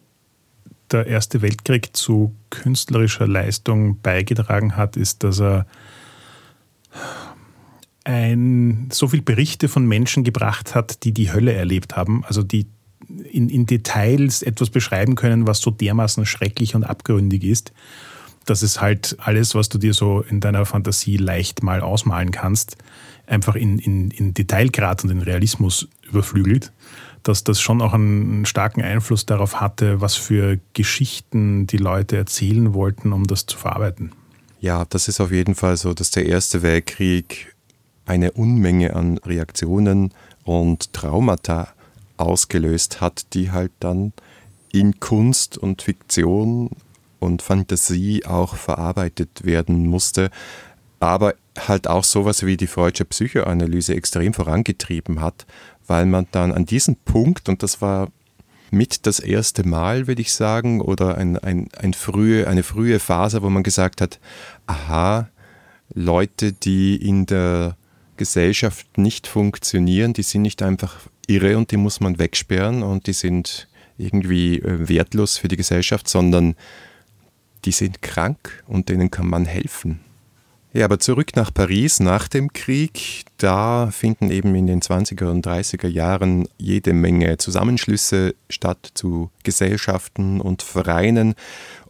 der 0.91 1.07
Erste 1.07 1.43
Weltkrieg 1.43 1.97
zu 1.97 2.35
künstlerischer 2.51 3.27
Leistung 3.27 4.01
beigetragen 4.01 4.77
hat, 4.77 4.97
ist, 4.97 5.25
dass 5.25 5.41
er 5.41 5.67
ein, 8.05 8.89
so 8.93 9.09
viele 9.09 9.23
Berichte 9.23 9.69
von 9.69 9.87
Menschen 9.87 10.23
gebracht 10.23 10.75
hat, 10.75 11.05
die 11.05 11.13
die 11.13 11.33
Hölle 11.33 11.53
erlebt 11.53 11.97
haben, 11.97 12.25
also 12.25 12.43
die 12.43 12.67
in, 13.09 13.49
in 13.49 13.67
Details 13.67 14.43
etwas 14.43 14.71
beschreiben 14.71 15.17
können, 15.17 15.47
was 15.47 15.61
so 15.61 15.71
dermaßen 15.71 16.25
schrecklich 16.25 16.75
und 16.75 16.85
abgründig 16.85 17.45
ist, 17.45 17.73
dass 18.45 18.63
es 18.63 18.81
halt 18.81 19.17
alles, 19.19 19.55
was 19.55 19.69
du 19.69 19.79
dir 19.79 19.93
so 19.93 20.23
in 20.23 20.41
deiner 20.41 20.65
Fantasie 20.65 21.17
leicht 21.17 21.63
mal 21.63 21.81
ausmalen 21.81 22.31
kannst, 22.31 22.77
einfach 23.27 23.57
in, 23.57 23.79
in, 23.79 24.11
in 24.13 24.35
Detailgrad 24.35 25.03
und 25.03 25.11
in 25.11 25.21
Realismus 25.21 25.89
überflügelt 26.09 26.73
dass 27.29 27.45
das 27.45 27.61
schon 27.61 27.83
auch 27.83 27.93
einen 27.93 28.47
starken 28.47 28.83
Einfluss 28.83 29.27
darauf 29.27 29.61
hatte, 29.61 30.01
was 30.01 30.15
für 30.15 30.59
Geschichten 30.73 31.67
die 31.67 31.77
Leute 31.77 32.17
erzählen 32.17 32.75
wollten, 32.75 33.13
um 33.13 33.27
das 33.27 33.47
zu 33.47 33.57
verarbeiten. 33.57 34.13
Ja, 34.61 34.85
das 34.85 35.09
ist 35.09 35.21
auf 35.21 35.33
jeden 35.33 35.55
Fall 35.55 35.77
so, 35.77 35.93
dass 35.93 36.11
der 36.11 36.27
Erste 36.27 36.63
Weltkrieg 36.63 37.55
eine 38.07 38.33
Unmenge 38.33 38.95
an 38.95 39.19
Reaktionen 39.19 40.13
und 40.45 40.93
Traumata 40.93 41.69
ausgelöst 42.17 43.01
hat, 43.01 43.35
die 43.35 43.51
halt 43.51 43.73
dann 43.81 44.13
in 44.73 45.01
Kunst 45.01 45.59
und 45.59 45.83
Fiktion 45.83 46.71
und 47.19 47.43
Fantasie 47.43 48.25
auch 48.25 48.55
verarbeitet 48.55 49.45
werden 49.45 49.87
musste, 49.87 50.31
aber 51.01 51.35
halt 51.59 51.89
auch 51.89 52.05
sowas 52.05 52.45
wie 52.45 52.57
die 52.57 52.67
Freudsche 52.67 53.05
Psychoanalyse 53.05 53.95
extrem 53.95 54.35
vorangetrieben 54.35 55.21
hat, 55.21 55.47
weil 55.87 56.07
man 56.07 56.27
dann 56.31 56.53
an 56.53 56.67
diesem 56.67 56.97
Punkt, 56.97 57.49
und 57.49 57.63
das 57.63 57.81
war 57.81 58.09
mit 58.71 59.07
das 59.07 59.21
erste 59.21 59.67
Mal, 59.67 60.07
würde 60.07 60.23
ich 60.23 60.33
sagen, 60.33 60.81
oder 60.81 61.17
ein, 61.17 61.39
ein, 61.39 61.69
ein 61.79 61.95
frühe, 61.95 62.49
eine 62.49 62.63
frühe 62.63 62.99
Phase, 62.99 63.43
wo 63.43 63.51
man 63.51 63.63
gesagt 63.63 64.01
hat, 64.01 64.19
aha, 64.67 65.29
Leute, 65.95 66.53
die 66.53 66.97
in 66.97 67.27
der 67.27 67.77
Gesellschaft 68.17 68.99
nicht 68.99 69.27
funktionieren, 69.27 70.13
die 70.13 70.23
sind 70.23 70.43
nicht 70.43 70.63
einfach 70.63 70.97
irre 71.27 71.57
und 71.57 71.71
die 71.71 71.77
muss 71.77 72.01
man 72.01 72.19
wegsperren 72.19 72.83
und 72.83 73.07
die 73.07 73.13
sind 73.13 73.69
irgendwie 73.99 74.59
äh, 74.59 74.89
wertlos 74.89 75.39
für 75.39 75.49
die 75.49 75.57
Gesellschaft, 75.57 76.09
sondern 76.09 76.55
die 77.65 77.73
sind 77.73 78.03
krank 78.03 78.65
und 78.67 78.89
denen 78.89 79.11
kann 79.11 79.29
man 79.29 79.45
helfen. 79.45 80.01
Ja, 80.77 80.85
aber 80.85 80.99
zurück 80.99 81.37
nach 81.37 81.55
Paris 81.55 82.01
nach 82.01 82.29
dem 82.29 82.53
Krieg. 82.53 83.25
Da 83.39 83.89
finden 83.91 84.31
eben 84.31 84.55
in 84.55 84.67
den 84.67 84.83
20er 84.83 85.31
und 85.31 85.47
30er 85.47 85.89
Jahren 85.89 86.47
jede 86.59 86.93
Menge 86.93 87.39
Zusammenschlüsse 87.39 88.35
statt 88.51 88.91
zu 88.93 89.31
Gesellschaften 89.43 90.39
und 90.39 90.61
Vereinen. 90.61 91.35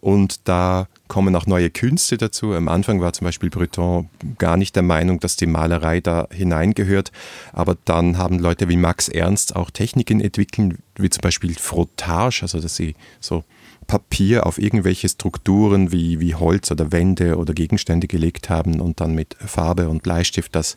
Und 0.01 0.47
da 0.47 0.87
kommen 1.09 1.35
auch 1.35 1.47
neue 1.47 1.69
Künste 1.69 2.17
dazu. 2.17 2.53
Am 2.53 2.69
Anfang 2.69 3.01
war 3.01 3.13
zum 3.13 3.25
Beispiel 3.25 3.51
Breton 3.51 4.09
gar 4.39 4.57
nicht 4.57 4.77
der 4.77 4.85
Meinung, 4.85 5.19
dass 5.19 5.35
die 5.35 5.47
Malerei 5.47 6.01
da 6.01 6.29
hineingehört. 6.31 7.11
Aber 7.53 7.77
dann 7.87 8.19
haben 8.19 8.39
Leute 8.39 8.69
wie 8.69 8.77
Max 8.77 9.09
Ernst 9.09 9.57
auch 9.57 9.73
Techniken 9.73 10.21
entwickelt, 10.21 10.77
wie 10.95 11.11
zum 11.11 11.23
Beispiel 11.23 11.57
Frottage, 11.57 12.39
also 12.43 12.61
dass 12.61 12.77
sie 12.77 12.95
so 13.19 13.43
Papier 13.87 14.47
auf 14.47 14.59
irgendwelche 14.59 15.09
Strukturen 15.09 15.93
wie, 15.93 16.21
wie 16.21 16.35
Holz 16.35 16.71
oder 16.71 16.93
Wände 16.93 17.37
oder 17.37 17.55
Gegenstände 17.55 18.07
gelegt 18.07 18.51
haben 18.51 18.81
und 18.81 19.01
dann 19.01 19.15
mit 19.15 19.37
Farbe 19.45 19.89
und 19.89 20.03
Bleistift 20.03 20.55
das 20.55 20.77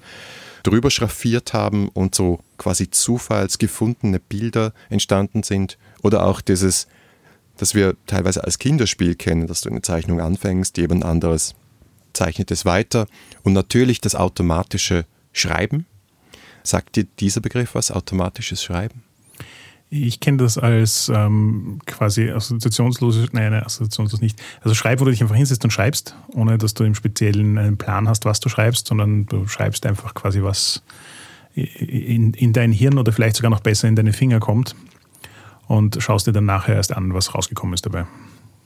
drüber 0.63 0.91
schraffiert 0.91 1.53
haben 1.53 1.89
und 1.89 2.15
so 2.15 2.39
quasi 2.57 2.89
zufallsgefundene 2.89 4.19
Bilder 4.19 4.73
entstanden 4.89 5.43
sind. 5.43 5.77
Oder 6.03 6.25
auch 6.25 6.41
dieses, 6.41 6.87
das 7.57 7.73
wir 7.73 7.95
teilweise 8.05 8.43
als 8.43 8.59
Kinderspiel 8.59 9.15
kennen, 9.15 9.47
dass 9.47 9.61
du 9.61 9.69
eine 9.69 9.81
Zeichnung 9.81 10.21
anfängst, 10.21 10.77
jemand 10.77 11.03
anderes 11.03 11.55
zeichnet 12.13 12.51
es 12.51 12.65
weiter. 12.65 13.07
Und 13.43 13.53
natürlich 13.53 14.01
das 14.01 14.15
automatische 14.15 15.05
Schreiben. 15.31 15.85
Sagt 16.63 16.97
dir 16.97 17.05
dieser 17.19 17.41
Begriff 17.41 17.75
was, 17.75 17.91
automatisches 17.91 18.63
Schreiben? 18.63 19.03
Ich 19.91 20.19
kenne 20.19 20.37
das 20.37 20.57
als 20.57 21.11
ähm, 21.13 21.79
quasi 21.85 22.29
assoziationslose, 22.29 23.27
nein, 23.31 23.51
nein, 23.51 23.63
assoziationslos 23.63 24.21
nicht. 24.21 24.39
Also 24.61 24.75
schreib, 24.75 24.99
wo 24.99 25.05
du 25.05 25.11
dich 25.11 25.21
einfach 25.21 25.35
hinsetzt 25.35 25.63
und 25.63 25.71
schreibst, 25.71 26.15
ohne 26.33 26.57
dass 26.59 26.75
du 26.75 26.83
im 26.83 26.93
Speziellen 26.93 27.57
einen 27.57 27.77
Plan 27.77 28.07
hast, 28.07 28.25
was 28.25 28.39
du 28.39 28.49
schreibst, 28.49 28.87
sondern 28.87 29.25
du 29.25 29.47
schreibst 29.47 29.85
einfach 29.87 30.13
quasi, 30.13 30.43
was 30.43 30.83
in, 31.55 32.33
in 32.33 32.53
dein 32.53 32.71
Hirn 32.71 32.99
oder 32.99 33.11
vielleicht 33.11 33.35
sogar 33.35 33.49
noch 33.49 33.61
besser 33.61 33.87
in 33.87 33.95
deine 33.95 34.13
Finger 34.13 34.39
kommt. 34.39 34.75
und 35.69 35.97
schaust 36.01 36.27
dir 36.27 36.33
dann 36.33 36.45
nachher 36.45 36.75
erst 36.75 36.95
an, 36.95 37.13
was 37.13 37.33
rausgekommen 37.33 37.73
ist 37.75 37.85
dabei. 37.85 38.05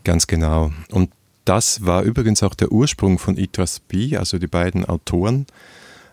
Ganz 0.04 0.26
genau. 0.26 0.72
Und 0.90 1.12
das 1.46 1.86
war 1.86 2.04
übrigens 2.04 2.42
auch 2.42 2.56
der 2.56 2.72
Ursprung 2.72 3.20
von 3.20 3.38
Itras 3.38 3.80
B, 3.82 4.18
also 4.18 4.40
die 4.40 4.48
beiden 4.48 4.86
Autoren 4.86 5.46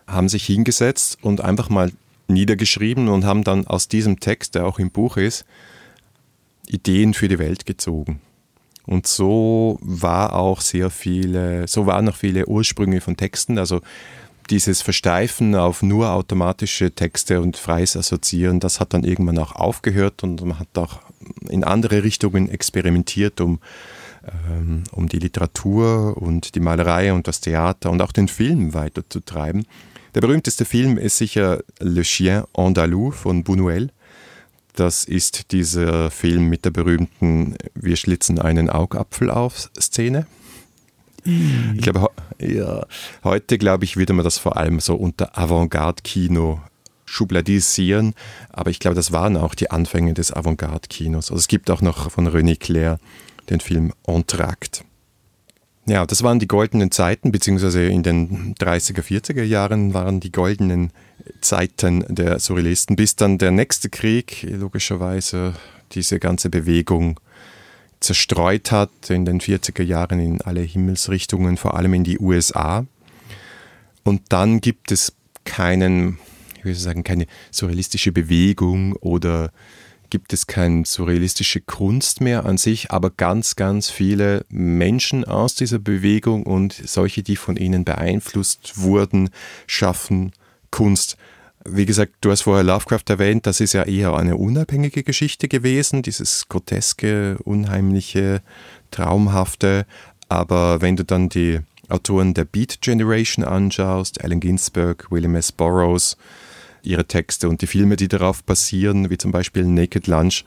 haben 0.05 0.27
sich 0.27 0.45
hingesetzt 0.45 1.17
und 1.21 1.41
einfach 1.41 1.69
mal 1.69 1.91
niedergeschrieben 2.31 3.07
und 3.09 3.25
haben 3.25 3.43
dann 3.43 3.67
aus 3.67 3.87
diesem 3.87 4.19
Text, 4.19 4.55
der 4.55 4.65
auch 4.65 4.79
im 4.79 4.91
Buch 4.91 5.17
ist, 5.17 5.45
Ideen 6.67 7.13
für 7.13 7.27
die 7.27 7.39
Welt 7.39 7.65
gezogen. 7.65 8.21
Und 8.85 9.07
so 9.07 9.77
war 9.81 10.33
auch 10.33 10.61
sehr 10.61 10.89
viele, 10.89 11.67
so 11.67 11.85
waren 11.85 12.05
noch 12.05 12.15
viele 12.15 12.47
Ursprünge 12.47 13.01
von 13.01 13.15
Texten, 13.15 13.57
also 13.57 13.81
dieses 14.49 14.81
Versteifen 14.81 15.55
auf 15.55 15.81
nur 15.81 16.11
automatische 16.11 16.91
Texte 16.91 17.41
und 17.41 17.57
freies 17.57 17.95
Assoziieren, 17.95 18.59
das 18.59 18.79
hat 18.79 18.93
dann 18.93 19.03
irgendwann 19.03 19.37
auch 19.37 19.53
aufgehört 19.53 20.23
und 20.23 20.43
man 20.43 20.59
hat 20.59 20.77
auch 20.77 20.99
in 21.49 21.63
andere 21.63 22.03
Richtungen 22.03 22.49
experimentiert, 22.49 23.39
um, 23.39 23.59
ähm, 24.49 24.83
um 24.91 25.07
die 25.07 25.19
Literatur 25.19 26.17
und 26.17 26.55
die 26.55 26.59
Malerei 26.59 27.13
und 27.13 27.27
das 27.27 27.39
Theater 27.39 27.91
und 27.91 28.01
auch 28.01 28.11
den 28.11 28.27
Film 28.27 28.73
weiterzutreiben. 28.73 29.65
Der 30.13 30.19
berühmteste 30.19 30.65
Film 30.65 30.97
ist 30.97 31.17
sicher 31.17 31.63
Le 31.79 32.01
Chien 32.01 32.43
Andalou 32.53 33.11
von 33.11 33.45
Buñuel. 33.45 33.89
Das 34.75 35.05
ist 35.05 35.51
dieser 35.53 36.11
Film 36.11 36.49
mit 36.49 36.65
der 36.65 36.71
berühmten 36.71 37.55
Wir 37.75 37.95
schlitzen 37.95 38.37
einen 38.37 38.69
Augapfel 38.69 39.29
auf 39.29 39.69
Szene. 39.79 40.27
Mm. 41.23 41.75
Ich 41.75 41.81
glaube, 41.81 42.09
ja, 42.39 42.85
heute, 43.23 43.57
glaube 43.57 43.85
ich, 43.85 43.95
würde 43.95 44.11
man 44.11 44.25
das 44.25 44.37
vor 44.37 44.57
allem 44.57 44.81
so 44.81 44.95
unter 44.95 45.37
Avantgarde-Kino 45.37 46.59
schubladisieren, 47.05 48.13
aber 48.49 48.69
ich 48.69 48.79
glaube, 48.79 48.95
das 48.95 49.11
waren 49.11 49.37
auch 49.37 49.53
die 49.53 49.71
Anfänge 49.71 50.13
des 50.13 50.33
Avantgarde-Kinos. 50.33 51.31
Also 51.31 51.39
es 51.39 51.47
gibt 51.47 51.69
auch 51.69 51.81
noch 51.81 52.11
von 52.11 52.27
René 52.27 52.57
Clair 52.57 52.99
den 53.49 53.59
Film 53.59 53.93
Entracte. 54.05 54.83
Ja, 55.87 56.05
das 56.05 56.21
waren 56.21 56.39
die 56.39 56.47
goldenen 56.47 56.91
Zeiten, 56.91 57.31
beziehungsweise 57.31 57.85
in 57.85 58.03
den 58.03 58.55
30er, 58.55 59.01
40er 59.01 59.43
Jahren 59.43 59.93
waren 59.93 60.19
die 60.19 60.31
goldenen 60.31 60.91
Zeiten 61.41 62.05
der 62.07 62.39
Surrealisten, 62.39 62.95
bis 62.95 63.15
dann 63.15 63.37
der 63.39 63.51
nächste 63.51 63.89
Krieg 63.89 64.45
logischerweise 64.49 65.55
diese 65.93 66.19
ganze 66.19 66.49
Bewegung 66.49 67.19
zerstreut 67.99 68.71
hat 68.71 69.09
in 69.09 69.25
den 69.25 69.39
40er 69.39 69.83
Jahren 69.83 70.19
in 70.19 70.41
alle 70.41 70.61
Himmelsrichtungen, 70.61 71.57
vor 71.57 71.75
allem 71.75 71.93
in 71.93 72.03
die 72.03 72.19
USA. 72.19 72.85
Und 74.03 74.21
dann 74.29 74.61
gibt 74.61 74.91
es 74.91 75.13
keinen, 75.45 76.17
ich 76.57 76.65
würde 76.65 76.79
sagen, 76.79 77.03
keine 77.03 77.27
surrealistische 77.51 78.11
Bewegung 78.11 78.93
oder 78.93 79.51
gibt 80.11 80.33
es 80.33 80.45
keine 80.45 80.85
surrealistische 80.85 81.61
Kunst 81.61 82.21
mehr 82.21 82.45
an 82.45 82.57
sich, 82.57 82.91
aber 82.91 83.09
ganz, 83.09 83.55
ganz 83.55 83.89
viele 83.89 84.45
Menschen 84.49 85.25
aus 85.25 85.55
dieser 85.55 85.79
Bewegung 85.79 86.43
und 86.43 86.73
solche, 86.73 87.23
die 87.23 87.37
von 87.37 87.57
ihnen 87.57 87.83
beeinflusst 87.83 88.73
wurden, 88.75 89.31
schaffen 89.65 90.33
Kunst. 90.69 91.17
Wie 91.63 91.85
gesagt, 91.85 92.13
du 92.21 92.31
hast 92.31 92.41
vorher 92.41 92.63
Lovecraft 92.63 93.05
erwähnt, 93.07 93.45
das 93.47 93.59
ist 93.59 93.73
ja 93.73 93.83
eher 93.83 94.15
eine 94.15 94.35
unabhängige 94.35 95.03
Geschichte 95.03 95.47
gewesen, 95.47 96.01
dieses 96.01 96.49
groteske, 96.49 97.37
unheimliche, 97.43 98.41
traumhafte. 98.91 99.85
Aber 100.27 100.81
wenn 100.81 100.95
du 100.95 101.05
dann 101.05 101.29
die 101.29 101.59
Autoren 101.87 102.33
der 102.33 102.45
Beat 102.45 102.81
Generation 102.81 103.45
anschaust, 103.45 104.23
Allen 104.23 104.39
Ginsberg, 104.39 105.11
William 105.11 105.35
S. 105.35 105.51
Burroughs, 105.51 106.17
ihre 106.83 107.05
Texte 107.05 107.49
und 107.49 107.61
die 107.61 107.67
Filme, 107.67 107.95
die 107.95 108.07
darauf 108.07 108.43
basieren, 108.43 109.09
wie 109.09 109.17
zum 109.17 109.31
Beispiel 109.31 109.65
Naked 109.65 110.07
Lunch, 110.07 110.43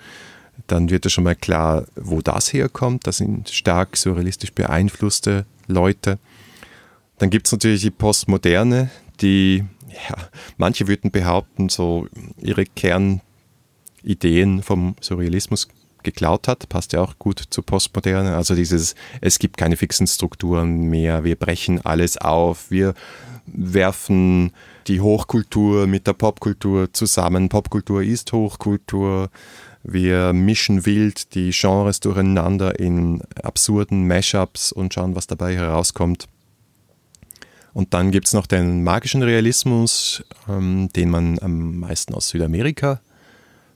dann 0.66 0.90
wird 0.90 1.04
ja 1.04 1.10
schon 1.10 1.24
mal 1.24 1.34
klar, 1.34 1.84
wo 1.96 2.20
das 2.20 2.52
herkommt. 2.52 3.06
Das 3.06 3.18
sind 3.18 3.48
stark 3.50 3.96
surrealistisch 3.96 4.52
beeinflusste 4.52 5.46
Leute. 5.66 6.18
Dann 7.18 7.30
gibt 7.30 7.46
es 7.46 7.52
natürlich 7.52 7.82
die 7.82 7.90
Postmoderne, 7.90 8.90
die, 9.20 9.64
ja, 10.08 10.16
manche 10.56 10.88
würden 10.88 11.10
behaupten, 11.10 11.68
so 11.68 12.08
ihre 12.40 12.64
Kernideen 12.64 13.20
vom 14.62 14.96
Surrealismus 15.00 15.68
geklaut 16.02 16.48
hat, 16.48 16.68
passt 16.68 16.92
ja 16.92 17.00
auch 17.00 17.18
gut 17.18 17.42
zur 17.50 17.64
Postmoderne. 17.64 18.36
Also 18.36 18.54
dieses, 18.54 18.94
es 19.20 19.38
gibt 19.38 19.56
keine 19.56 19.76
fixen 19.76 20.06
Strukturen 20.06 20.88
mehr, 20.88 21.24
wir 21.24 21.36
brechen 21.36 21.84
alles 21.84 22.18
auf, 22.18 22.70
wir 22.70 22.94
werfen 23.46 24.52
die 24.86 25.00
Hochkultur 25.00 25.86
mit 25.86 26.06
der 26.06 26.12
Popkultur 26.12 26.92
zusammen. 26.92 27.48
Popkultur 27.48 28.02
ist 28.02 28.32
Hochkultur. 28.32 29.30
Wir 29.82 30.32
mischen 30.32 30.86
wild 30.86 31.34
die 31.34 31.50
Genres 31.50 32.00
durcheinander 32.00 32.78
in 32.80 33.22
absurden 33.42 34.06
Mashups 34.06 34.72
und 34.72 34.94
schauen, 34.94 35.14
was 35.14 35.26
dabei 35.26 35.54
herauskommt. 35.54 36.26
Und 37.74 37.92
dann 37.92 38.12
gibt 38.12 38.28
es 38.28 38.32
noch 38.32 38.46
den 38.46 38.84
magischen 38.84 39.22
Realismus, 39.22 40.24
ähm, 40.48 40.88
den 40.94 41.10
man 41.10 41.38
am 41.40 41.78
meisten 41.80 42.14
aus 42.14 42.28
Südamerika 42.28 43.00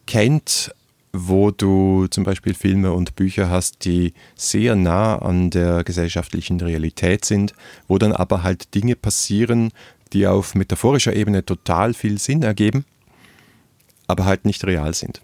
kennt, 0.07 0.73
wo 1.13 1.51
du 1.51 2.07
zum 2.09 2.25
Beispiel 2.25 2.55
Filme 2.55 2.93
und 2.93 3.17
Bücher 3.17 3.51
hast, 3.51 3.85
die 3.85 4.13
sehr 4.35 4.77
nah 4.77 5.17
an 5.17 5.51
der 5.51 5.85
gesellschaftlichen 5.85 6.61
Realität 6.61 7.25
sind, 7.25 7.55
wo 7.87 7.99
dann 7.99 8.13
aber 8.13 8.43
halt 8.43 8.75
Dinge 8.75 8.95
passieren, 8.97 9.71
die 10.13 10.27
auf 10.27 10.55
metaphorischer 10.55 11.15
Ebene 11.15 11.45
total 11.45 11.95
viel 11.95 12.19
Sinn 12.19 12.43
ergeben, 12.43 12.85
aber 14.07 14.25
halt 14.25 14.45
nicht 14.45 14.65
real 14.65 14.95
sind. 14.95 15.21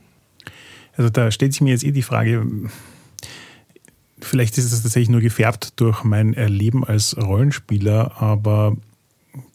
Also 0.96 1.10
da 1.10 1.30
stellt 1.30 1.52
sich 1.52 1.60
mir 1.60 1.70
jetzt 1.70 1.84
eh 1.84 1.92
die 1.92 2.02
Frage, 2.02 2.46
vielleicht 4.20 4.58
ist 4.58 4.72
es 4.72 4.82
tatsächlich 4.82 5.10
nur 5.10 5.20
gefärbt 5.20 5.80
durch 5.80 6.04
mein 6.04 6.34
Erleben 6.34 6.84
als 6.84 7.16
Rollenspieler, 7.16 8.20
aber 8.20 8.76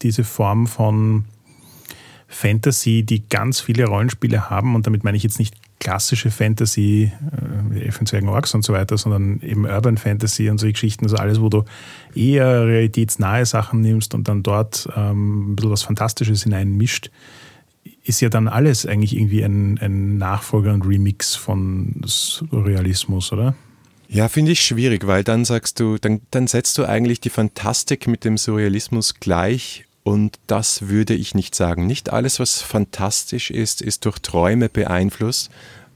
diese 0.02 0.24
Form 0.24 0.66
von 0.66 1.24
Fantasy, 2.28 3.02
die 3.02 3.28
ganz 3.28 3.60
viele 3.60 3.86
Rollenspiele 3.86 4.50
haben, 4.50 4.74
und 4.74 4.86
damit 4.86 5.02
meine 5.02 5.16
ich 5.16 5.22
jetzt 5.22 5.38
nicht 5.38 5.54
klassische 5.80 6.30
Fantasy, 6.30 7.10
äh, 7.74 7.80
Elfenzwergen 7.80 8.28
Orks 8.28 8.54
und 8.54 8.64
so 8.64 8.72
weiter, 8.72 8.96
sondern 8.96 9.40
eben 9.40 9.64
Urban 9.64 9.96
Fantasy 9.96 10.48
und 10.48 10.58
solche 10.58 10.74
Geschichten, 10.74 11.06
also 11.06 11.16
alles, 11.16 11.40
wo 11.40 11.48
du 11.48 11.64
eher 12.14 12.66
realitätsnahe 12.66 13.44
Sachen 13.44 13.80
nimmst 13.80 14.14
und 14.14 14.28
dann 14.28 14.44
dort 14.44 14.88
ähm, 14.96 15.52
ein 15.52 15.56
bisschen 15.56 15.72
was 15.72 15.82
Fantastisches 15.82 16.44
hineinmischt, 16.44 17.10
ist 18.04 18.20
ja 18.20 18.28
dann 18.28 18.46
alles 18.46 18.86
eigentlich 18.86 19.16
irgendwie 19.16 19.42
ein, 19.42 19.78
ein 19.78 20.18
Nachfolger 20.18 20.72
und 20.72 20.86
Remix 20.86 21.34
von 21.34 22.00
Surrealismus, 22.04 23.32
oder? 23.32 23.54
Ja, 24.08 24.28
finde 24.28 24.52
ich 24.52 24.62
schwierig, 24.62 25.06
weil 25.06 25.24
dann 25.24 25.44
sagst 25.44 25.80
du, 25.80 25.96
dann, 25.96 26.20
dann 26.30 26.46
setzt 26.46 26.76
du 26.78 26.84
eigentlich 26.84 27.20
die 27.20 27.30
Fantastik 27.30 28.06
mit 28.06 28.24
dem 28.24 28.36
Surrealismus 28.36 29.20
gleich 29.20 29.84
und 30.10 30.40
das 30.48 30.88
würde 30.88 31.14
ich 31.14 31.36
nicht 31.36 31.54
sagen. 31.54 31.86
Nicht 31.86 32.12
alles, 32.12 32.40
was 32.40 32.62
fantastisch 32.62 33.52
ist, 33.52 33.80
ist 33.80 34.04
durch 34.06 34.18
Träume 34.18 34.68
beeinflusst, 34.68 35.50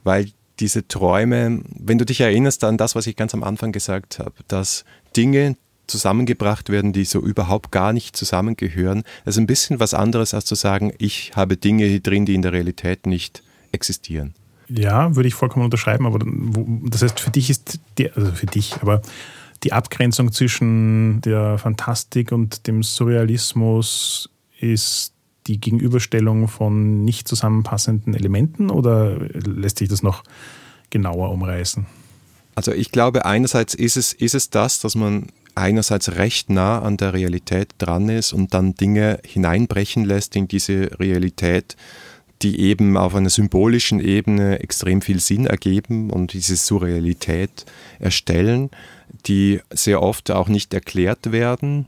weil 0.05 0.31
diese 0.61 0.87
Träume, 0.87 1.59
wenn 1.77 1.97
du 1.97 2.05
dich 2.05 2.21
erinnerst 2.21 2.63
an 2.63 2.77
das, 2.77 2.95
was 2.95 3.07
ich 3.07 3.17
ganz 3.17 3.33
am 3.33 3.43
Anfang 3.43 3.73
gesagt 3.73 4.19
habe, 4.19 4.31
dass 4.47 4.85
Dinge 5.17 5.57
zusammengebracht 5.87 6.69
werden, 6.69 6.93
die 6.93 7.03
so 7.03 7.19
überhaupt 7.19 7.73
gar 7.73 7.91
nicht 7.91 8.15
zusammengehören, 8.15 9.03
das 9.25 9.35
ist 9.35 9.39
ein 9.39 9.47
bisschen 9.47 9.81
was 9.81 9.93
anderes, 9.93 10.33
als 10.33 10.45
zu 10.45 10.55
sagen, 10.55 10.93
ich 10.97 11.33
habe 11.35 11.57
Dinge 11.57 11.99
drin, 11.99 12.25
die 12.25 12.35
in 12.35 12.41
der 12.41 12.53
Realität 12.53 13.07
nicht 13.07 13.43
existieren. 13.73 14.33
Ja, 14.69 15.13
würde 15.17 15.27
ich 15.27 15.35
vollkommen 15.35 15.65
unterschreiben, 15.65 16.05
aber 16.05 16.19
das 16.89 17.01
heißt, 17.01 17.19
für 17.19 17.31
dich 17.31 17.49
ist, 17.49 17.79
die, 17.97 18.09
also 18.13 18.31
für 18.31 18.45
dich, 18.45 18.77
aber 18.81 19.01
die 19.65 19.73
Abgrenzung 19.73 20.31
zwischen 20.31 21.21
der 21.21 21.57
Fantastik 21.57 22.31
und 22.31 22.67
dem 22.67 22.83
Surrealismus 22.83 24.29
ist 24.59 25.13
die 25.47 25.59
Gegenüberstellung 25.59 26.47
von 26.47 27.03
nicht 27.03 27.27
zusammenpassenden 27.27 28.13
Elementen 28.13 28.69
oder 28.69 29.17
lässt 29.17 29.79
sich 29.79 29.89
das 29.89 30.03
noch 30.03 30.23
genauer 30.91 31.31
umreißen? 31.31 31.87
Also 32.53 32.71
ich 32.73 32.91
glaube, 32.91 33.25
einerseits 33.25 33.73
ist 33.73 33.97
es, 33.97 34.13
ist 34.13 34.35
es 34.35 34.51
das, 34.51 34.79
dass 34.79 34.93
man 34.93 35.27
einerseits 35.55 36.15
recht 36.15 36.51
nah 36.51 36.81
an 36.81 36.97
der 36.97 37.13
Realität 37.13 37.73
dran 37.79 38.07
ist 38.09 38.33
und 38.33 38.53
dann 38.53 38.75
Dinge 38.75 39.19
hineinbrechen 39.25 40.05
lässt 40.05 40.35
in 40.35 40.47
diese 40.47 40.99
Realität, 40.99 41.75
die 42.43 42.59
eben 42.59 42.97
auf 42.97 43.15
einer 43.15 43.29
symbolischen 43.29 43.99
Ebene 43.99 44.59
extrem 44.59 45.01
viel 45.01 45.19
Sinn 45.19 45.47
ergeben 45.47 46.11
und 46.11 46.33
diese 46.33 46.55
Surrealität 46.55 47.65
erstellen 47.99 48.69
die 49.25 49.61
sehr 49.71 50.01
oft 50.01 50.31
auch 50.31 50.47
nicht 50.47 50.73
erklärt 50.73 51.31
werden 51.31 51.87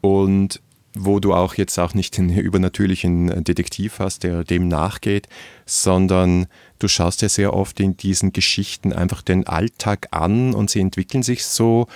und 0.00 0.60
wo 0.96 1.18
du 1.18 1.34
auch 1.34 1.54
jetzt 1.54 1.78
auch 1.78 1.92
nicht 1.92 2.18
einen 2.18 2.38
übernatürlichen 2.38 3.42
Detektiv 3.42 3.98
hast, 3.98 4.22
der 4.22 4.44
dem 4.44 4.68
nachgeht, 4.68 5.28
sondern 5.66 6.46
du 6.78 6.86
schaust 6.86 7.22
ja 7.22 7.28
sehr 7.28 7.52
oft 7.52 7.80
in 7.80 7.96
diesen 7.96 8.32
Geschichten 8.32 8.92
einfach 8.92 9.20
den 9.20 9.46
Alltag 9.46 10.08
an 10.12 10.54
und 10.54 10.70
sie 10.70 10.80
entwickeln 10.80 11.24
sich 11.24 11.44
so 11.44 11.88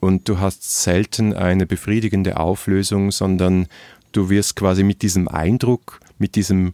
und 0.00 0.28
du 0.28 0.38
hast 0.38 0.82
selten 0.82 1.34
eine 1.34 1.66
befriedigende 1.66 2.38
Auflösung, 2.38 3.10
sondern 3.10 3.66
du 4.12 4.30
wirst 4.30 4.56
quasi 4.56 4.82
mit 4.82 5.02
diesem 5.02 5.28
Eindruck, 5.28 6.00
mit 6.18 6.34
diesem 6.34 6.72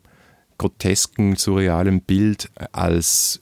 grotesken, 0.59 1.35
surrealen 1.35 2.01
Bild 2.03 2.51
als 2.71 3.41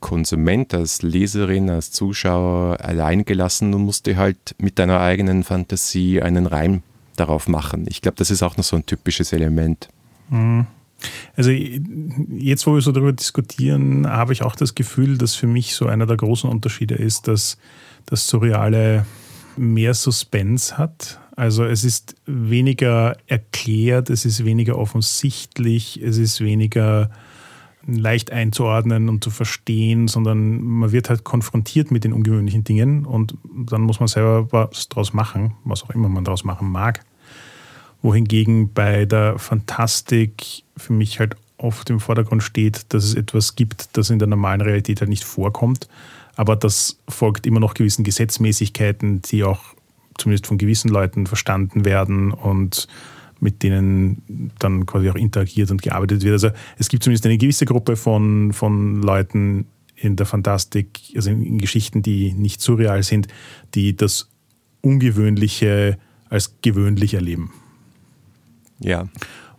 Konsument, 0.00 0.74
als 0.74 1.02
Leserin, 1.02 1.70
als 1.70 1.92
Zuschauer 1.92 2.80
allein 2.80 3.24
gelassen 3.24 3.74
und 3.74 3.82
musst 3.82 4.06
dir 4.06 4.16
halt 4.16 4.54
mit 4.58 4.78
deiner 4.78 5.00
eigenen 5.00 5.44
Fantasie 5.44 6.22
einen 6.22 6.46
Reim 6.46 6.82
darauf 7.16 7.48
machen. 7.48 7.86
Ich 7.88 8.02
glaube, 8.02 8.16
das 8.16 8.30
ist 8.30 8.42
auch 8.42 8.56
noch 8.56 8.64
so 8.64 8.76
ein 8.76 8.86
typisches 8.86 9.32
Element. 9.32 9.88
Mhm. 10.30 10.66
Also 11.36 11.50
jetzt, 11.50 12.66
wo 12.66 12.74
wir 12.74 12.82
so 12.82 12.92
darüber 12.92 13.12
diskutieren, 13.12 14.06
habe 14.06 14.32
ich 14.32 14.42
auch 14.42 14.56
das 14.56 14.74
Gefühl, 14.74 15.16
dass 15.16 15.34
für 15.34 15.46
mich 15.46 15.74
so 15.74 15.86
einer 15.86 16.06
der 16.06 16.16
großen 16.16 16.50
Unterschiede 16.50 16.94
ist, 16.94 17.28
dass 17.28 17.56
das 18.06 18.28
Surreale 18.28 19.06
mehr 19.56 19.94
Suspense 19.94 20.76
hat. 20.76 21.18
Also 21.36 21.64
es 21.64 21.84
ist 21.84 22.16
weniger 22.26 23.16
erklärt, 23.26 24.10
es 24.10 24.24
ist 24.24 24.44
weniger 24.44 24.76
offensichtlich, 24.76 26.02
es 26.02 26.18
ist 26.18 26.40
weniger 26.40 27.10
leicht 27.86 28.30
einzuordnen 28.32 29.08
und 29.08 29.24
zu 29.24 29.30
verstehen, 29.30 30.08
sondern 30.08 30.60
man 30.62 30.92
wird 30.92 31.08
halt 31.08 31.24
konfrontiert 31.24 31.90
mit 31.90 32.04
den 32.04 32.12
ungewöhnlichen 32.12 32.64
Dingen 32.64 33.06
und 33.06 33.34
dann 33.44 33.82
muss 33.82 34.00
man 34.00 34.08
selber 34.08 34.48
was 34.52 34.88
draus 34.88 35.12
machen, 35.12 35.54
was 35.64 35.82
auch 35.82 35.90
immer 35.90 36.08
man 36.08 36.24
draus 36.24 36.44
machen 36.44 36.70
mag. 36.70 37.04
Wohingegen 38.02 38.72
bei 38.72 39.04
der 39.04 39.38
Fantastik 39.38 40.62
für 40.76 40.92
mich 40.92 41.20
halt 41.20 41.36
oft 41.58 41.90
im 41.90 42.00
Vordergrund 42.00 42.42
steht, 42.42 42.92
dass 42.92 43.04
es 43.04 43.14
etwas 43.14 43.56
gibt, 43.56 43.96
das 43.96 44.10
in 44.10 44.18
der 44.18 44.28
normalen 44.28 44.60
Realität 44.60 45.00
halt 45.00 45.10
nicht 45.10 45.24
vorkommt. 45.24 45.88
Aber 46.36 46.56
das 46.56 46.98
folgt 47.08 47.46
immer 47.46 47.60
noch 47.60 47.74
gewissen 47.74 48.04
Gesetzmäßigkeiten, 48.04 49.20
die 49.22 49.44
auch 49.44 49.60
zumindest 50.16 50.46
von 50.46 50.58
gewissen 50.58 50.88
Leuten 50.88 51.26
verstanden 51.26 51.84
werden 51.84 52.32
und 52.32 52.88
mit 53.40 53.62
denen 53.62 54.52
dann 54.58 54.86
quasi 54.86 55.10
auch 55.10 55.14
interagiert 55.14 55.70
und 55.70 55.82
gearbeitet 55.82 56.22
wird. 56.22 56.32
Also 56.34 56.50
es 56.78 56.88
gibt 56.88 57.02
zumindest 57.02 57.26
eine 57.26 57.38
gewisse 57.38 57.64
Gruppe 57.64 57.96
von, 57.96 58.52
von 58.52 59.02
Leuten 59.02 59.66
in 59.96 60.16
der 60.16 60.26
Fantastik, 60.26 61.00
also 61.14 61.30
in, 61.30 61.42
in 61.42 61.58
Geschichten, 61.58 62.02
die 62.02 62.32
nicht 62.32 62.60
surreal 62.60 63.02
sind, 63.02 63.28
die 63.74 63.96
das 63.96 64.28
Ungewöhnliche 64.82 65.98
als 66.28 66.54
gewöhnlich 66.62 67.14
erleben. 67.14 67.52
Ja. 68.78 69.08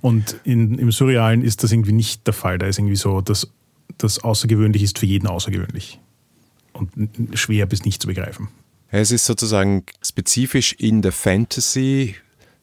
Und 0.01 0.39
in, 0.43 0.79
im 0.79 0.91
Surrealen 0.91 1.43
ist 1.43 1.63
das 1.63 1.71
irgendwie 1.71 1.91
nicht 1.91 2.25
der 2.25 2.33
Fall. 2.33 2.57
Da 2.57 2.65
ist 2.65 2.79
irgendwie 2.79 2.95
so, 2.95 3.21
dass 3.21 3.51
das 3.97 4.19
außergewöhnlich 4.19 4.81
ist 4.81 4.97
für 4.97 5.05
jeden 5.05 5.27
außergewöhnlich. 5.27 5.99
Und 6.73 6.91
schwer 7.33 7.67
bis 7.67 7.85
nicht 7.85 8.01
zu 8.01 8.07
begreifen. 8.07 8.47
Es 8.89 9.11
ist 9.11 9.25
sozusagen 9.25 9.83
spezifisch 10.01 10.73
in 10.73 11.01
der 11.01 11.11
Fantasy 11.11 12.15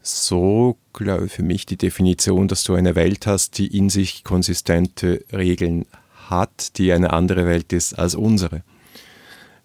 so, 0.03 0.77
glaube 0.93 1.27
ich, 1.27 1.33
für 1.33 1.43
mich 1.43 1.67
die 1.67 1.77
Definition, 1.77 2.49
dass 2.49 2.65
du 2.65 2.75
eine 2.75 2.95
Welt 2.95 3.27
hast, 3.27 3.59
die 3.59 3.67
in 3.67 3.91
sich 3.91 4.25
konsistente 4.25 5.25
Regeln 5.33 5.87
hat, 6.29 6.79
die 6.79 6.93
eine 6.93 7.13
andere 7.13 7.47
Welt 7.47 7.73
ist 7.73 7.99
als 7.99 8.15
unsere. 8.15 8.63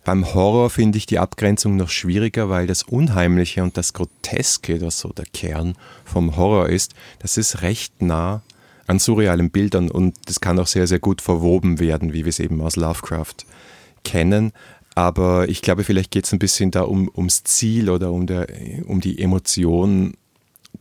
Beim 0.04 0.34
Horror 0.34 0.70
finde 0.70 0.98
ich 0.98 1.06
die 1.06 1.20
Abgrenzung 1.20 1.78
noch 1.78 1.90
schwieriger, 1.90 2.50
weil 2.50 2.68
das 2.68 2.84
Unheimliche 2.84 3.64
und 3.64 3.78
das 3.78 3.94
Groteske, 3.94 4.78
das 4.78 5.00
so 5.00 5.10
der 5.10 5.26
Kern 5.26 5.76
vom 6.04 6.36
Horror 6.36 6.68
ist, 6.68 6.94
das 7.20 7.38
ist 7.38 7.62
recht 7.62 8.02
nah 8.02 8.42
an 8.86 9.00
surrealen 9.00 9.50
Bildern 9.50 9.90
und 9.90 10.16
das 10.26 10.42
kann 10.42 10.60
auch 10.60 10.68
sehr, 10.68 10.88
sehr 10.88 11.00
gut 11.00 11.22
verwoben 11.22 11.80
werden, 11.80 12.12
wie 12.12 12.26
wir 12.26 12.30
es 12.30 12.40
eben 12.40 12.60
aus 12.60 12.76
Lovecraft 12.76 13.46
kennen. 14.04 14.52
Aber 14.94 15.48
ich 15.48 15.62
glaube, 15.62 15.86
vielleicht 15.86 16.12
geht 16.12 16.26
es 16.26 16.34
ein 16.34 16.40
bisschen 16.40 16.70
da 16.70 16.82
um, 16.82 17.10
ums 17.16 17.44
Ziel 17.44 17.90
oder 17.90 18.12
um, 18.12 18.28
der, 18.28 18.48
um 18.86 19.00
die 19.00 19.20
Emotion, 19.20 20.16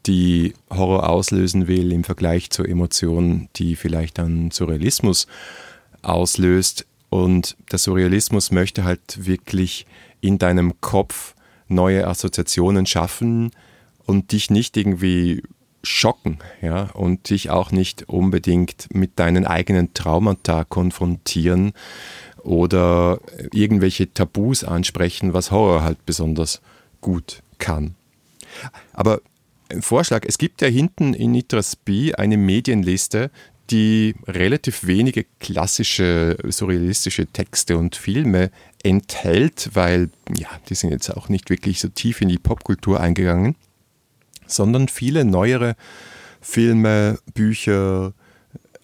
die 0.06 0.54
Horror 0.70 1.08
auslösen 1.08 1.68
will 1.68 1.92
im 1.92 2.04
Vergleich 2.04 2.50
zur 2.50 2.68
Emotion, 2.68 3.48
die 3.56 3.76
vielleicht 3.76 4.18
dann 4.18 4.50
Surrealismus 4.50 5.26
auslöst. 6.02 6.86
Und 7.08 7.56
der 7.70 7.78
Surrealismus 7.78 8.50
möchte 8.50 8.84
halt 8.84 9.26
wirklich 9.26 9.86
in 10.20 10.38
deinem 10.38 10.80
Kopf 10.80 11.34
neue 11.68 12.06
Assoziationen 12.06 12.86
schaffen 12.86 13.50
und 14.06 14.32
dich 14.32 14.50
nicht 14.50 14.76
irgendwie 14.76 15.42
schocken, 15.82 16.38
ja, 16.60 16.90
und 16.94 17.30
dich 17.30 17.50
auch 17.50 17.72
nicht 17.72 18.08
unbedingt 18.08 18.88
mit 18.94 19.18
deinen 19.18 19.46
eigenen 19.46 19.94
Traumata 19.94 20.64
konfrontieren 20.64 21.72
oder 22.42 23.20
irgendwelche 23.52 24.12
Tabus 24.12 24.64
ansprechen, 24.64 25.32
was 25.32 25.50
Horror 25.50 25.82
halt 25.82 26.06
besonders 26.06 26.60
gut 27.00 27.42
kann. 27.58 27.94
Aber 28.92 29.20
Vorschlag, 29.80 30.24
es 30.26 30.36
gibt 30.36 30.60
ja 30.60 30.68
hinten 30.68 31.14
in 31.14 31.32
Nitras 31.32 31.76
B 31.76 32.14
eine 32.14 32.36
Medienliste, 32.36 33.30
die 33.70 34.14
relativ 34.26 34.86
wenige 34.86 35.24
klassische 35.40 36.36
surrealistische 36.48 37.26
Texte 37.26 37.78
und 37.78 37.96
Filme 37.96 38.50
enthält, 38.82 39.70
weil 39.72 40.10
ja, 40.36 40.48
die 40.68 40.74
sind 40.74 40.90
jetzt 40.90 41.10
auch 41.10 41.28
nicht 41.28 41.48
wirklich 41.48 41.80
so 41.80 41.88
tief 41.88 42.20
in 42.20 42.28
die 42.28 42.38
Popkultur 42.38 43.00
eingegangen, 43.00 43.56
sondern 44.46 44.88
viele 44.88 45.24
neuere 45.24 45.76
Filme, 46.42 47.18
Bücher, 47.32 48.12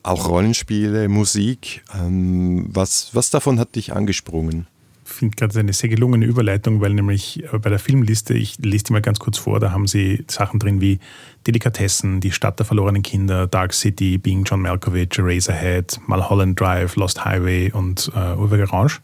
auch 0.03 0.29
Rollenspiele, 0.29 1.09
Musik. 1.09 1.83
Ähm, 1.95 2.67
was, 2.69 3.15
was 3.15 3.31
davon 3.31 3.59
hat 3.59 3.75
dich 3.75 3.93
angesprungen? 3.93 4.67
Finde 5.09 5.37
gerade 5.37 5.59
eine 5.59 5.73
sehr 5.73 5.89
gelungene 5.89 6.27
Überleitung, 6.27 6.81
weil 6.81 6.95
nämlich 6.95 7.43
äh, 7.53 7.59
bei 7.59 7.71
der 7.71 7.79
Filmliste, 7.79 8.35
ich 8.35 8.59
lese 8.59 8.85
die 8.85 8.93
mal 8.93 9.03
ganz 9.03 9.19
kurz 9.19 9.39
vor, 9.39 9.61
da 9.61 9.73
haben 9.73 9.87
sie 9.87 10.25
Sachen 10.29 10.61
drin 10.61 10.81
wie 10.81 10.99
Delikatessen, 11.47 12.21
Die 12.21 12.33
Stadt 12.33 12.59
der 12.59 12.67
verlorenen 12.67 13.03
Kinder, 13.03 13.47
Dark 13.47 13.73
City, 13.73 14.19
Being 14.19 14.45
John 14.45 14.63
Malkovich, 14.63 15.19
Eraserhead, 15.19 15.99
Mulholland 16.07 16.61
Drive, 16.61 16.97
Lost 16.97 17.25
Highway 17.25 17.73
und 17.73 18.11
äh, 18.15 18.35
Uwe 18.35 18.59
Garage. 18.59 19.01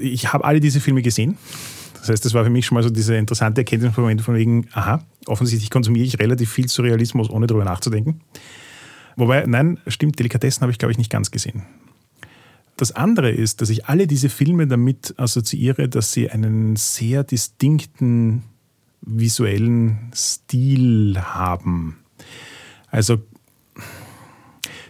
Ich 0.00 0.32
habe 0.32 0.44
alle 0.44 0.60
diese 0.60 0.80
Filme 0.80 1.02
gesehen. 1.02 1.38
Das 1.94 2.08
heißt, 2.08 2.24
das 2.24 2.34
war 2.34 2.44
für 2.44 2.50
mich 2.50 2.66
schon 2.66 2.76
mal 2.76 2.82
so 2.82 2.90
diese 2.90 3.14
interessante 3.14 3.60
Erkenntnis 3.60 3.94
von 3.94 4.34
wegen, 4.34 4.66
aha, 4.72 5.04
offensichtlich 5.26 5.70
konsumiere 5.70 6.06
ich 6.06 6.18
relativ 6.18 6.50
viel 6.50 6.68
Surrealismus, 6.68 7.30
ohne 7.30 7.46
darüber 7.46 7.64
nachzudenken. 7.64 8.20
Wobei, 9.16 9.44
nein, 9.46 9.78
stimmt, 9.86 10.18
Delikatessen 10.18 10.62
habe 10.62 10.72
ich, 10.72 10.78
glaube 10.78 10.92
ich, 10.92 10.98
nicht 10.98 11.10
ganz 11.10 11.30
gesehen. 11.30 11.62
Das 12.80 12.92
andere 12.92 13.30
ist, 13.30 13.60
dass 13.60 13.68
ich 13.68 13.84
alle 13.84 14.06
diese 14.06 14.30
Filme 14.30 14.66
damit 14.66 15.12
assoziiere, 15.18 15.90
dass 15.90 16.12
sie 16.12 16.30
einen 16.30 16.76
sehr 16.76 17.24
distinkten 17.24 18.44
visuellen 19.02 20.10
Stil 20.14 21.20
haben. 21.20 21.98
Also 22.90 23.18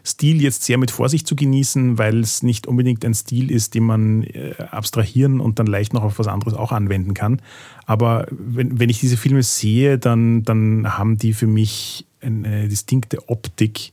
Stil 0.07 0.41
jetzt 0.41 0.63
sehr 0.63 0.79
mit 0.79 0.93
Vorsicht 0.93 1.27
zu 1.27 1.35
genießen, 1.35 1.99
weil 1.99 2.21
es 2.21 2.45
nicht 2.45 2.69
unbedingt 2.69 3.05
ein 3.05 3.13
Stil 3.13 3.51
ist, 3.51 3.75
den 3.75 3.83
man 3.83 4.23
äh, 4.23 4.55
abstrahieren 4.71 5.41
und 5.41 5.59
dann 5.59 5.67
leicht 5.67 5.93
noch 5.93 6.05
auf 6.05 6.21
was 6.21 6.29
anderes 6.29 6.55
auch 6.55 6.71
anwenden 6.71 7.13
kann. 7.13 7.43
Aber 7.87 8.29
wenn, 8.31 8.79
wenn 8.79 8.89
ich 8.89 9.01
diese 9.01 9.17
Filme 9.17 9.43
sehe, 9.43 9.99
dann, 9.99 10.45
dann 10.45 10.97
haben 10.97 11.19
die 11.19 11.33
für 11.33 11.49
mich 11.49 12.07
eine 12.21 12.69
distinkte 12.69 13.29
Optik, 13.29 13.93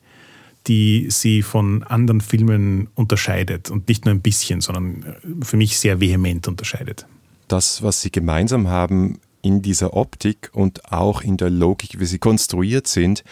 die 0.68 1.08
sie 1.10 1.42
von 1.42 1.84
anderen 1.84 2.22
Filmen 2.22 2.90
unterscheidet 2.96 3.70
und 3.70 3.88
nicht 3.88 4.06
nur 4.06 4.14
ein 4.14 4.22
bisschen, 4.22 4.62
sondern 4.62 5.04
äh, 5.04 5.46
für 5.46 5.58
mich 5.58 5.80
sehr 5.80 6.00
vehement 6.00 6.48
unterscheidet. 6.48 7.06
Das, 7.48 7.82
was 7.82 8.02
sie 8.02 8.12
gemeinsam 8.12 8.68
haben 8.68 9.20
in 9.42 9.62
dieser 9.62 9.94
Optik 9.94 10.50
und 10.54 10.92
auch 10.92 11.22
in 11.22 11.38
der 11.38 11.50
Logik, 11.50 12.00
wie 12.00 12.06
sie 12.06 12.20
konstruiert 12.20 12.88
sind, 12.88 13.24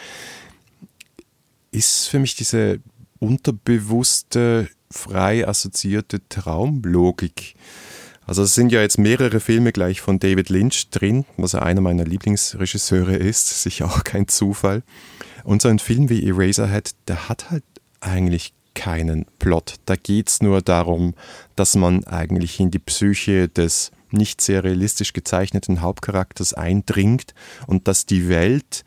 ist 1.71 2.07
für 2.07 2.19
mich 2.19 2.35
diese 2.35 2.79
unterbewusste, 3.19 4.69
frei 4.89 5.47
assoziierte 5.47 6.21
Traumlogik. 6.29 7.55
Also 8.25 8.43
es 8.43 8.55
sind 8.55 8.71
ja 8.71 8.81
jetzt 8.81 8.97
mehrere 8.97 9.39
Filme 9.39 9.71
gleich 9.71 10.01
von 10.01 10.19
David 10.19 10.49
Lynch 10.49 10.89
drin, 10.89 11.25
was 11.37 11.51
ja 11.51 11.61
einer 11.61 11.81
meiner 11.81 12.05
Lieblingsregisseure 12.05 13.15
ist, 13.15 13.61
sicher 13.63 13.85
auch 13.85 14.03
kein 14.03 14.27
Zufall. 14.27 14.83
Und 15.45 15.61
so 15.61 15.69
ein 15.69 15.79
Film 15.79 16.09
wie 16.09 16.27
Eraserhead, 16.27 16.91
der 17.07 17.29
hat 17.29 17.51
halt 17.51 17.63
eigentlich 18.01 18.53
keinen 18.73 19.25
Plot. 19.39 19.75
Da 19.85 19.95
geht 19.95 20.29
es 20.29 20.41
nur 20.41 20.61
darum, 20.61 21.13
dass 21.55 21.75
man 21.75 22.03
eigentlich 22.05 22.59
in 22.59 22.71
die 22.71 22.79
Psyche 22.79 23.47
des 23.47 23.91
nicht 24.11 24.41
sehr 24.41 24.63
realistisch 24.63 25.13
gezeichneten 25.13 25.81
Hauptcharakters 25.81 26.53
eindringt 26.53 27.33
und 27.67 27.87
dass 27.87 28.05
die 28.05 28.27
Welt 28.27 28.83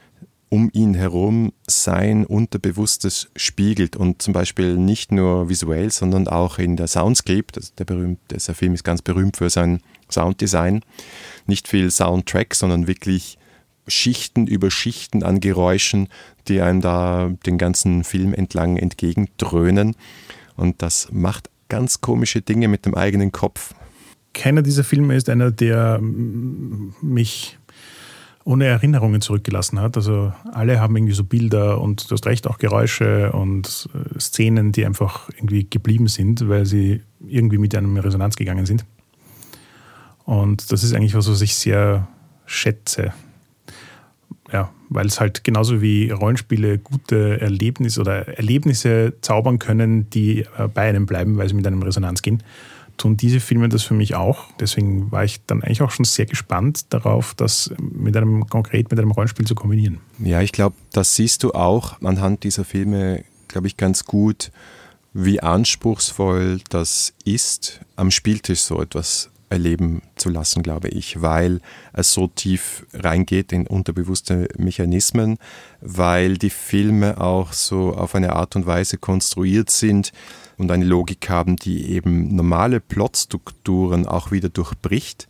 um 0.50 0.70
ihn 0.72 0.94
herum 0.94 1.52
sein 1.66 2.24
Unterbewusstes 2.24 3.28
spiegelt 3.36 3.96
und 3.96 4.22
zum 4.22 4.32
Beispiel 4.32 4.76
nicht 4.76 5.12
nur 5.12 5.48
visuell, 5.48 5.92
sondern 5.92 6.26
auch 6.26 6.58
in 6.58 6.76
der 6.76 6.86
Soundscape. 6.86 7.46
Das, 7.52 7.74
der, 7.74 7.84
berühmt, 7.84 8.18
der 8.30 8.40
Film 8.40 8.74
ist 8.74 8.84
ganz 8.84 9.02
berühmt 9.02 9.36
für 9.36 9.50
sein 9.50 9.80
Sounddesign. 10.10 10.80
Nicht 11.46 11.68
viel 11.68 11.90
Soundtrack, 11.90 12.54
sondern 12.54 12.86
wirklich 12.86 13.38
Schichten 13.88 14.46
über 14.46 14.70
Schichten 14.70 15.22
an 15.22 15.40
Geräuschen, 15.40 16.08
die 16.46 16.60
einem 16.60 16.80
da 16.80 17.30
den 17.46 17.58
ganzen 17.58 18.04
Film 18.04 18.34
entlang 18.34 18.76
entgegendröhnen. 18.76 19.96
Und 20.56 20.82
das 20.82 21.08
macht 21.12 21.50
ganz 21.68 22.00
komische 22.00 22.40
Dinge 22.40 22.68
mit 22.68 22.86
dem 22.86 22.94
eigenen 22.94 23.32
Kopf. 23.32 23.74
Keiner 24.34 24.62
dieser 24.62 24.84
Filme 24.84 25.16
ist 25.16 25.28
einer, 25.28 25.50
der 25.50 25.98
mich 26.00 27.58
ohne 28.44 28.64
Erinnerungen 28.64 29.20
zurückgelassen 29.20 29.78
hat. 29.78 29.96
Also 29.96 30.32
alle 30.52 30.80
haben 30.80 30.96
irgendwie 30.96 31.12
so 31.12 31.22
Bilder 31.22 31.80
und 31.80 32.10
du 32.10 32.14
hast 32.14 32.24
recht, 32.24 32.46
auch 32.46 32.56
Geräusche 32.56 33.32
und 33.32 33.90
äh, 33.92 34.18
Szenen, 34.18 34.72
die 34.72 34.86
einfach 34.86 35.28
irgendwie 35.36 35.68
geblieben 35.68 36.08
sind, 36.08 36.48
weil 36.48 36.64
sie 36.64 37.02
irgendwie 37.26 37.58
mit 37.58 37.74
einem 37.74 37.96
in 37.96 38.02
Resonanz 38.02 38.36
gegangen 38.36 38.64
sind. 38.64 38.86
Und 40.24 40.72
das 40.72 40.82
ist 40.82 40.94
eigentlich 40.94 41.14
was, 41.14 41.30
was 41.30 41.42
ich 41.42 41.56
sehr 41.56 42.08
schätze. 42.46 43.12
Ja, 44.52 44.72
weil 44.88 45.06
es 45.06 45.20
halt 45.20 45.44
genauso 45.44 45.82
wie 45.82 46.10
Rollenspiele 46.10 46.78
gute 46.78 47.40
Erlebnisse 47.40 48.00
oder 48.00 48.28
Erlebnisse 48.28 49.14
zaubern 49.20 49.58
können, 49.58 50.08
die 50.10 50.46
äh, 50.56 50.68
bei 50.72 50.88
einem 50.88 51.06
bleiben, 51.06 51.36
weil 51.36 51.48
sie 51.48 51.54
mit 51.54 51.66
einem 51.66 51.82
Resonanz 51.82 52.22
gehen, 52.22 52.42
tun 52.98 53.16
diese 53.16 53.40
Filme 53.40 53.68
das 53.68 53.84
für 53.84 53.94
mich 53.94 54.14
auch. 54.14 54.46
Deswegen 54.60 55.10
war 55.10 55.24
ich 55.24 55.44
dann 55.46 55.62
eigentlich 55.62 55.82
auch 55.82 55.90
schon 55.90 56.04
sehr 56.04 56.26
gespannt 56.26 56.92
darauf, 56.92 57.34
das 57.34 57.72
mit 57.78 58.16
einem 58.16 58.46
konkret 58.48 58.90
mit 58.90 58.98
einem 58.98 59.10
Rollenspiel 59.10 59.46
zu 59.46 59.54
kombinieren. 59.54 60.00
Ja, 60.18 60.40
ich 60.40 60.52
glaube, 60.52 60.76
das 60.92 61.14
siehst 61.14 61.42
du 61.44 61.52
auch 61.52 62.00
anhand 62.02 62.44
dieser 62.44 62.64
Filme, 62.64 63.24
glaube 63.46 63.66
ich, 63.66 63.76
ganz 63.76 64.04
gut, 64.04 64.50
wie 65.14 65.40
anspruchsvoll 65.40 66.60
das 66.68 67.14
ist, 67.24 67.80
am 67.96 68.10
Spieltisch 68.10 68.60
so 68.60 68.80
etwas 68.82 69.30
erleben 69.50 70.02
zu 70.16 70.28
lassen, 70.28 70.62
glaube 70.62 70.88
ich, 70.88 71.22
weil 71.22 71.60
es 71.92 72.12
so 72.12 72.26
tief 72.26 72.86
reingeht 72.92 73.52
in 73.52 73.66
unterbewusste 73.66 74.48
Mechanismen, 74.56 75.38
weil 75.80 76.38
die 76.38 76.50
Filme 76.50 77.20
auch 77.20 77.52
so 77.52 77.94
auf 77.94 78.14
eine 78.14 78.34
Art 78.34 78.56
und 78.56 78.66
Weise 78.66 78.98
konstruiert 78.98 79.70
sind 79.70 80.12
und 80.56 80.70
eine 80.70 80.84
Logik 80.84 81.28
haben, 81.28 81.56
die 81.56 81.90
eben 81.90 82.34
normale 82.34 82.80
Plotstrukturen 82.80 84.06
auch 84.06 84.30
wieder 84.30 84.48
durchbricht. 84.48 85.28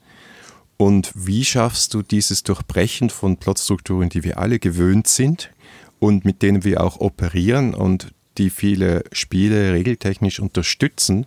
Und 0.77 1.13
wie 1.15 1.45
schaffst 1.45 1.95
du 1.95 2.03
dieses 2.03 2.45
Durchbrechen 2.45 3.11
von 3.11 3.37
Plotstrukturen, 3.37 4.09
die 4.09 4.23
wir 4.23 4.39
alle 4.39 4.59
gewöhnt 4.59 5.09
sind 5.09 5.51
und 5.99 6.25
mit 6.25 6.43
denen 6.43 6.65
wir 6.65 6.83
auch 6.83 7.01
operieren 7.01 7.75
und 7.75 8.15
die 8.39 8.51
viele 8.51 9.05
Spiele 9.13 9.73
regeltechnisch 9.73 10.39
unterstützen, 10.41 11.27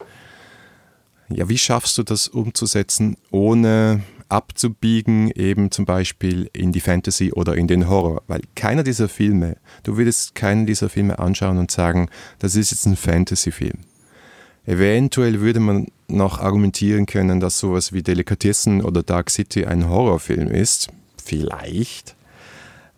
ja, 1.35 1.49
wie 1.49 1.57
schaffst 1.57 1.97
du 1.97 2.03
das 2.03 2.27
umzusetzen, 2.27 3.17
ohne 3.31 4.03
abzubiegen, 4.29 5.29
eben 5.31 5.71
zum 5.71 5.85
Beispiel 5.85 6.49
in 6.53 6.71
die 6.71 6.79
Fantasy 6.79 7.31
oder 7.33 7.55
in 7.55 7.67
den 7.67 7.89
Horror? 7.89 8.23
Weil 8.27 8.41
keiner 8.55 8.83
dieser 8.83 9.09
Filme, 9.09 9.57
du 9.83 9.97
würdest 9.97 10.35
keinen 10.35 10.65
dieser 10.65 10.89
Filme 10.89 11.19
anschauen 11.19 11.57
und 11.57 11.71
sagen, 11.71 12.09
das 12.39 12.55
ist 12.55 12.71
jetzt 12.71 12.85
ein 12.85 12.95
Fantasy-Film. 12.95 13.79
Eventuell 14.65 15.41
würde 15.41 15.59
man 15.59 15.87
noch 16.07 16.39
argumentieren 16.39 17.05
können, 17.05 17.39
dass 17.39 17.59
sowas 17.59 17.93
wie 17.93 18.03
Delikatessen 18.03 18.81
oder 18.81 19.01
Dark 19.01 19.29
City 19.29 19.65
ein 19.65 19.89
Horrorfilm 19.89 20.47
ist. 20.47 20.89
Vielleicht. 21.23 22.15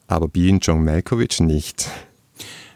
Aber 0.08 0.28
Being 0.28 0.60
John 0.60 0.84
Malkovich 0.84 1.40
nicht. 1.40 1.90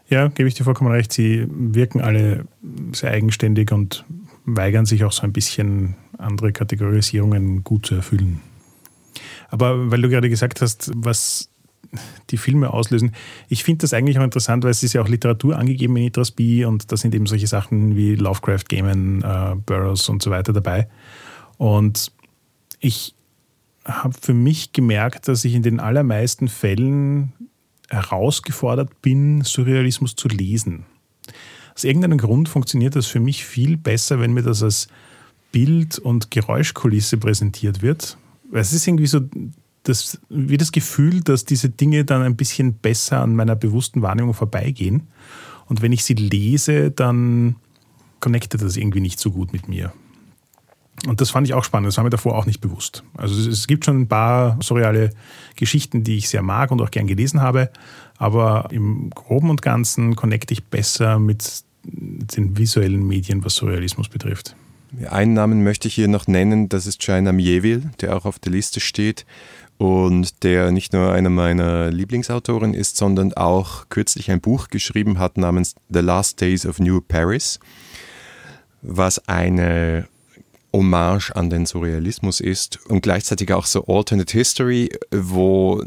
Ja, 0.09 0.29
gebe 0.29 0.47
ich 0.47 0.55
dir 0.55 0.63
vollkommen 0.63 0.91
recht. 0.91 1.11
Sie 1.11 1.45
wirken 1.49 1.99
alle 1.99 2.45
sehr 2.93 3.11
eigenständig 3.11 3.73
und 3.73 4.05
weigern 4.47 4.85
sich 4.85 5.03
auch 5.03 5.11
so 5.11 5.23
ein 5.23 5.33
bisschen, 5.33 5.95
andere 6.17 6.51
Kategorisierungen 6.51 7.63
gut 7.63 7.85
zu 7.85 7.95
erfüllen. 7.95 8.41
Aber 9.49 9.91
weil 9.91 10.01
du 10.01 10.09
gerade 10.09 10.29
gesagt 10.29 10.61
hast, 10.61 10.91
was 10.95 11.49
die 12.31 12.37
Filme 12.37 12.73
auslösen, 12.73 13.11
ich 13.49 13.63
finde 13.63 13.81
das 13.81 13.93
eigentlich 13.93 14.17
auch 14.17 14.23
interessant, 14.23 14.63
weil 14.63 14.71
es 14.71 14.83
ist 14.83 14.93
ja 14.93 15.01
auch 15.01 15.07
Literatur 15.07 15.57
angegeben 15.57 15.95
in 15.97 16.05
Itras 16.05 16.31
B 16.31 16.65
und 16.65 16.91
da 16.91 16.97
sind 16.97 17.13
eben 17.13 17.27
solche 17.27 17.47
Sachen 17.47 17.95
wie 17.95 18.15
Lovecraft, 18.15 18.63
Gaiman, 18.67 19.21
äh, 19.21 19.55
Burroughs 19.65 20.09
und 20.09 20.23
so 20.23 20.31
weiter 20.31 20.53
dabei. 20.53 20.87
Und 21.57 22.11
ich 22.79 23.15
habe 23.85 24.13
für 24.19 24.33
mich 24.33 24.73
gemerkt, 24.73 25.27
dass 25.27 25.45
ich 25.45 25.53
in 25.53 25.63
den 25.63 25.79
allermeisten 25.79 26.47
Fällen 26.47 27.33
herausgefordert 27.89 29.01
bin, 29.01 29.41
Surrealismus 29.43 30.15
zu 30.15 30.27
lesen. 30.27 30.85
Aus 31.77 31.83
irgendeinem 31.83 32.17
Grund 32.17 32.49
funktioniert 32.49 32.95
das 32.95 33.05
für 33.05 33.19
mich 33.19 33.45
viel 33.45 33.77
besser, 33.77 34.19
wenn 34.19 34.33
mir 34.33 34.41
das 34.41 34.63
als 34.63 34.87
Bild- 35.51 35.99
und 35.99 36.31
Geräuschkulisse 36.31 37.17
präsentiert 37.17 37.83
wird. 37.83 38.17
Es 38.51 38.73
ist 38.73 38.87
irgendwie 38.87 39.05
so 39.05 39.19
das, 39.83 40.19
wie 40.27 40.57
das 40.57 40.71
Gefühl, 40.71 41.21
dass 41.21 41.45
diese 41.45 41.69
Dinge 41.69 42.03
dann 42.03 42.23
ein 42.23 42.35
bisschen 42.35 42.73
besser 42.73 43.21
an 43.21 43.35
meiner 43.35 43.55
bewussten 43.55 44.01
Wahrnehmung 44.01 44.33
vorbeigehen. 44.33 45.03
Und 45.67 45.83
wenn 45.83 45.91
ich 45.91 46.03
sie 46.03 46.15
lese, 46.15 46.89
dann 46.89 47.57
connectet 48.21 48.63
das 48.63 48.75
irgendwie 48.75 49.01
nicht 49.01 49.19
so 49.19 49.29
gut 49.29 49.53
mit 49.53 49.67
mir. 49.67 49.93
Und 51.05 51.21
das 51.21 51.29
fand 51.29 51.45
ich 51.45 51.53
auch 51.53 51.63
spannend, 51.63 51.89
das 51.89 51.97
war 51.97 52.03
mir 52.03 52.09
davor 52.09 52.35
auch 52.35 52.47
nicht 52.47 52.59
bewusst. 52.59 53.03
Also 53.15 53.47
es 53.47 53.67
gibt 53.67 53.85
schon 53.85 54.01
ein 54.01 54.07
paar 54.07 54.57
surreale 54.63 55.11
Geschichten, 55.55 56.03
die 56.03 56.17
ich 56.17 56.27
sehr 56.27 56.41
mag 56.41 56.71
und 56.71 56.81
auch 56.81 56.89
gern 56.89 57.05
gelesen 57.05 57.39
habe, 57.39 57.69
aber 58.17 58.69
im 58.71 59.09
Groben 59.11 59.49
und 59.49 59.61
Ganzen 59.61 60.15
connecte 60.15 60.53
ich 60.53 60.63
besser 60.63 61.19
mit 61.19 61.63
den 61.83 62.57
visuellen 62.57 63.05
Medien, 63.05 63.43
was 63.45 63.55
Surrealismus 63.55 64.09
betrifft. 64.09 64.55
Einen 65.09 65.33
Namen 65.33 65.63
möchte 65.63 65.87
ich 65.87 65.95
hier 65.95 66.07
noch 66.07 66.27
nennen, 66.27 66.69
das 66.69 66.87
ist 66.87 67.01
China 67.01 67.31
Mieville, 67.31 67.91
der 68.01 68.15
auch 68.15 68.25
auf 68.25 68.39
der 68.39 68.51
Liste 68.51 68.79
steht 68.79 69.25
und 69.77 70.43
der 70.43 70.71
nicht 70.71 70.93
nur 70.93 71.11
einer 71.11 71.29
meiner 71.29 71.91
Lieblingsautoren 71.91 72.73
ist, 72.73 72.97
sondern 72.97 73.33
auch 73.33 73.89
kürzlich 73.89 74.31
ein 74.31 74.41
Buch 74.41 74.69
geschrieben 74.69 75.19
hat 75.19 75.37
namens 75.37 75.75
The 75.89 75.99
Last 75.99 76.41
Days 76.41 76.65
of 76.65 76.79
New 76.79 77.01
Paris, 77.01 77.59
was 78.81 79.27
eine 79.27 80.07
Hommage 80.73 81.31
an 81.31 81.49
den 81.49 81.65
Surrealismus 81.65 82.39
ist 82.39 82.85
und 82.87 83.01
gleichzeitig 83.01 83.51
auch 83.51 83.65
so 83.65 83.85
Alternate 83.87 84.31
History, 84.35 84.89
wo 85.11 85.83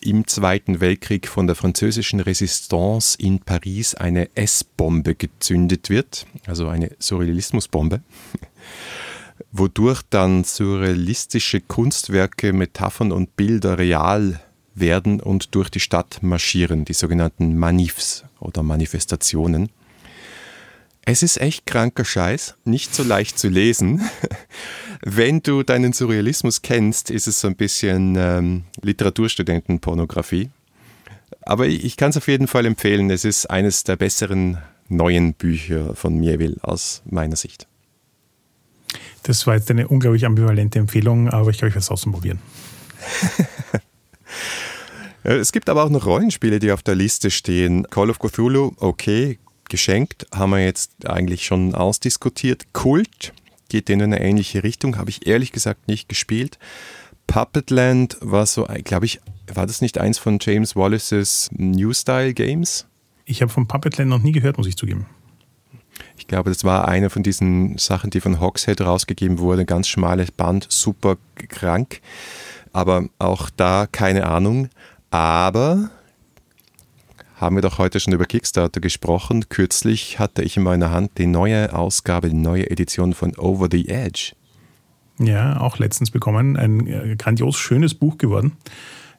im 0.00 0.26
Zweiten 0.26 0.80
Weltkrieg 0.80 1.28
von 1.28 1.46
der 1.46 1.56
französischen 1.56 2.20
Resistance 2.20 3.16
in 3.18 3.40
Paris 3.40 3.94
eine 3.94 4.34
S-Bombe 4.36 5.14
gezündet 5.14 5.90
wird, 5.90 6.26
also 6.46 6.68
eine 6.68 6.90
Surrealismusbombe, 6.98 8.02
wodurch 9.52 10.02
dann 10.10 10.44
surrealistische 10.44 11.60
Kunstwerke, 11.60 12.52
Metaphern 12.52 13.12
und 13.12 13.36
Bilder 13.36 13.78
real 13.78 14.40
werden 14.74 15.20
und 15.20 15.54
durch 15.54 15.70
die 15.70 15.80
Stadt 15.80 16.22
marschieren, 16.22 16.84
die 16.84 16.92
sogenannten 16.92 17.56
Manifs 17.56 18.24
oder 18.38 18.62
Manifestationen. 18.62 19.70
Es 21.12 21.24
ist 21.24 21.40
echt 21.40 21.66
kranker 21.66 22.04
Scheiß, 22.04 22.54
nicht 22.64 22.94
so 22.94 23.02
leicht 23.02 23.36
zu 23.36 23.48
lesen. 23.48 24.00
Wenn 25.02 25.42
du 25.42 25.64
deinen 25.64 25.92
Surrealismus 25.92 26.62
kennst, 26.62 27.10
ist 27.10 27.26
es 27.26 27.40
so 27.40 27.48
ein 27.48 27.56
bisschen 27.56 28.14
ähm, 28.16 28.62
Literaturstudentenpornografie. 28.80 30.50
Aber 31.42 31.66
ich, 31.66 31.84
ich 31.84 31.96
kann 31.96 32.10
es 32.10 32.16
auf 32.16 32.28
jeden 32.28 32.46
Fall 32.46 32.64
empfehlen. 32.64 33.10
Es 33.10 33.24
ist 33.24 33.46
eines 33.46 33.82
der 33.82 33.96
besseren 33.96 34.58
neuen 34.88 35.34
Bücher 35.34 35.96
von 35.96 36.16
Mieville 36.16 36.58
aus 36.62 37.02
meiner 37.06 37.34
Sicht. 37.34 37.66
Das 39.24 39.48
war 39.48 39.56
jetzt 39.56 39.68
eine 39.68 39.88
unglaublich 39.88 40.24
ambivalente 40.24 40.78
Empfehlung, 40.78 41.28
aber 41.28 41.50
ich 41.50 41.58
glaube, 41.58 41.70
ich 41.70 41.74
werde 41.74 41.80
es 41.80 41.90
ausprobieren. 41.90 42.38
es 45.24 45.50
gibt 45.50 45.68
aber 45.68 45.82
auch 45.82 45.90
noch 45.90 46.06
Rollenspiele, 46.06 46.60
die 46.60 46.70
auf 46.70 46.84
der 46.84 46.94
Liste 46.94 47.32
stehen. 47.32 47.84
Call 47.90 48.10
of 48.10 48.20
Cthulhu, 48.20 48.74
okay, 48.76 49.40
geschenkt, 49.70 50.26
haben 50.34 50.50
wir 50.50 50.64
jetzt 50.64 51.06
eigentlich 51.08 51.46
schon 51.46 51.74
ausdiskutiert. 51.74 52.72
Kult 52.74 53.32
geht 53.68 53.88
in 53.88 54.02
eine 54.02 54.20
ähnliche 54.20 54.62
Richtung, 54.62 54.98
habe 54.98 55.10
ich 55.10 55.26
ehrlich 55.26 55.52
gesagt 55.52 55.88
nicht 55.88 56.08
gespielt. 56.08 56.58
Puppetland 57.26 58.18
war 58.20 58.44
so, 58.44 58.66
glaube 58.84 59.06
ich, 59.06 59.20
war 59.54 59.66
das 59.66 59.80
nicht 59.80 59.98
eins 59.98 60.18
von 60.18 60.38
James 60.40 60.76
Wallaces 60.76 61.48
New 61.52 61.92
Style 61.92 62.34
Games? 62.34 62.86
Ich 63.24 63.40
habe 63.40 63.50
von 63.50 63.68
Puppetland 63.68 64.10
noch 64.10 64.18
nie 64.20 64.32
gehört, 64.32 64.58
muss 64.58 64.66
ich 64.66 64.76
zugeben. 64.76 65.06
Ich 66.18 66.26
glaube, 66.26 66.50
das 66.50 66.64
war 66.64 66.88
eine 66.88 67.10
von 67.10 67.22
diesen 67.22 67.78
Sachen, 67.78 68.10
die 68.10 68.20
von 68.20 68.40
Hogshead 68.40 68.80
rausgegeben 68.80 69.38
wurde. 69.38 69.64
Ganz 69.64 69.88
schmales 69.88 70.32
Band, 70.32 70.66
super 70.68 71.16
krank. 71.48 72.00
Aber 72.72 73.06
auch 73.18 73.50
da 73.50 73.86
keine 73.90 74.26
Ahnung. 74.26 74.68
Aber 75.10 75.90
haben 77.40 77.56
wir 77.56 77.62
doch 77.62 77.78
heute 77.78 78.00
schon 78.00 78.12
über 78.12 78.26
Kickstarter 78.26 78.80
gesprochen. 78.80 79.48
Kürzlich 79.48 80.18
hatte 80.18 80.42
ich 80.42 80.58
in 80.58 80.62
meiner 80.62 80.90
Hand 80.90 81.12
die 81.16 81.26
neue 81.26 81.74
Ausgabe, 81.74 82.28
die 82.28 82.36
neue 82.36 82.70
Edition 82.70 83.14
von 83.14 83.34
Over 83.36 83.68
the 83.70 83.88
Edge. 83.88 84.32
Ja, 85.18 85.58
auch 85.58 85.78
letztens 85.78 86.10
bekommen. 86.10 86.58
Ein 86.58 86.86
äh, 86.86 87.16
grandios 87.16 87.56
schönes 87.56 87.94
Buch 87.94 88.18
geworden. 88.18 88.52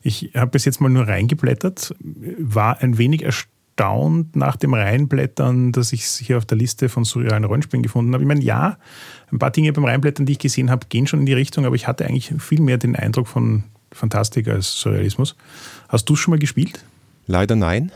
Ich 0.04 0.32
habe 0.36 0.52
bis 0.52 0.66
jetzt 0.66 0.82
mal 0.82 0.90
nur 0.90 1.08
reingeblättert, 1.08 1.96
war 2.40 2.82
ein 2.82 3.00
wenig 3.00 3.24
erstaunt 3.24 4.36
nach 4.36 4.56
dem 4.56 4.76
Reinblättern, 4.76 5.72
dass 5.72 5.92
ich 5.92 6.02
es 6.02 6.18
hier 6.18 6.38
auf 6.38 6.46
der 6.46 6.58
Liste 6.58 6.90
von 6.90 7.06
surrealen 7.06 7.44
Rollenspielen 7.44 7.84
gefunden 7.84 8.14
habe. 8.14 8.24
Ich 8.24 8.28
meine, 8.28 8.42
ja, 8.42 8.78
ein 9.32 9.40
paar 9.40 9.52
Dinge 9.52 9.74
beim 9.74 9.86
Reinblättern, 9.86 10.28
die 10.28 10.34
ich 10.34 10.40
gesehen 10.40 10.70
habe, 10.70 10.88
gehen 10.90 11.08
schon 11.08 11.22
in 11.22 11.26
die 11.26 11.34
Richtung, 11.34 11.66
aber 11.66 11.76
ich 11.76 11.88
hatte 11.88 12.06
eigentlich 12.06 12.34
viel 12.40 12.62
mehr 12.62 12.78
den 12.78 12.96
Eindruck 12.96 13.28
von 13.28 13.64
Fantastik 13.92 14.48
als 14.48 14.80
Surrealismus. 14.80 15.36
Hast 15.90 16.08
du 16.10 16.14
es 16.14 16.20
schon 16.20 16.32
mal 16.32 16.40
gespielt? 16.40 16.84
Leider 17.28 17.56
nein 17.56 17.92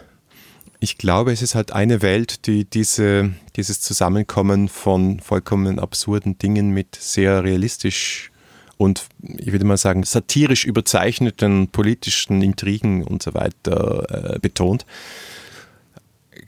ich 0.85 0.99
glaube, 0.99 1.31
es 1.31 1.41
ist 1.41 1.55
halt 1.55 1.73
eine 1.73 2.03
Welt, 2.03 2.45
die 2.45 2.63
diese, 2.63 3.31
dieses 3.55 3.81
Zusammenkommen 3.81 4.69
von 4.69 5.19
vollkommen 5.19 5.79
absurden 5.79 6.37
Dingen 6.37 6.69
mit 6.69 6.93
sehr 6.93 7.43
realistisch 7.43 8.31
und 8.77 9.07
ich 9.23 9.51
würde 9.51 9.65
mal 9.65 9.77
sagen 9.77 10.03
satirisch 10.03 10.63
überzeichneten 10.63 11.69
politischen 11.69 12.43
Intrigen 12.43 13.03
und 13.03 13.23
so 13.23 13.33
weiter 13.33 14.35
äh, 14.35 14.39
betont. 14.39 14.85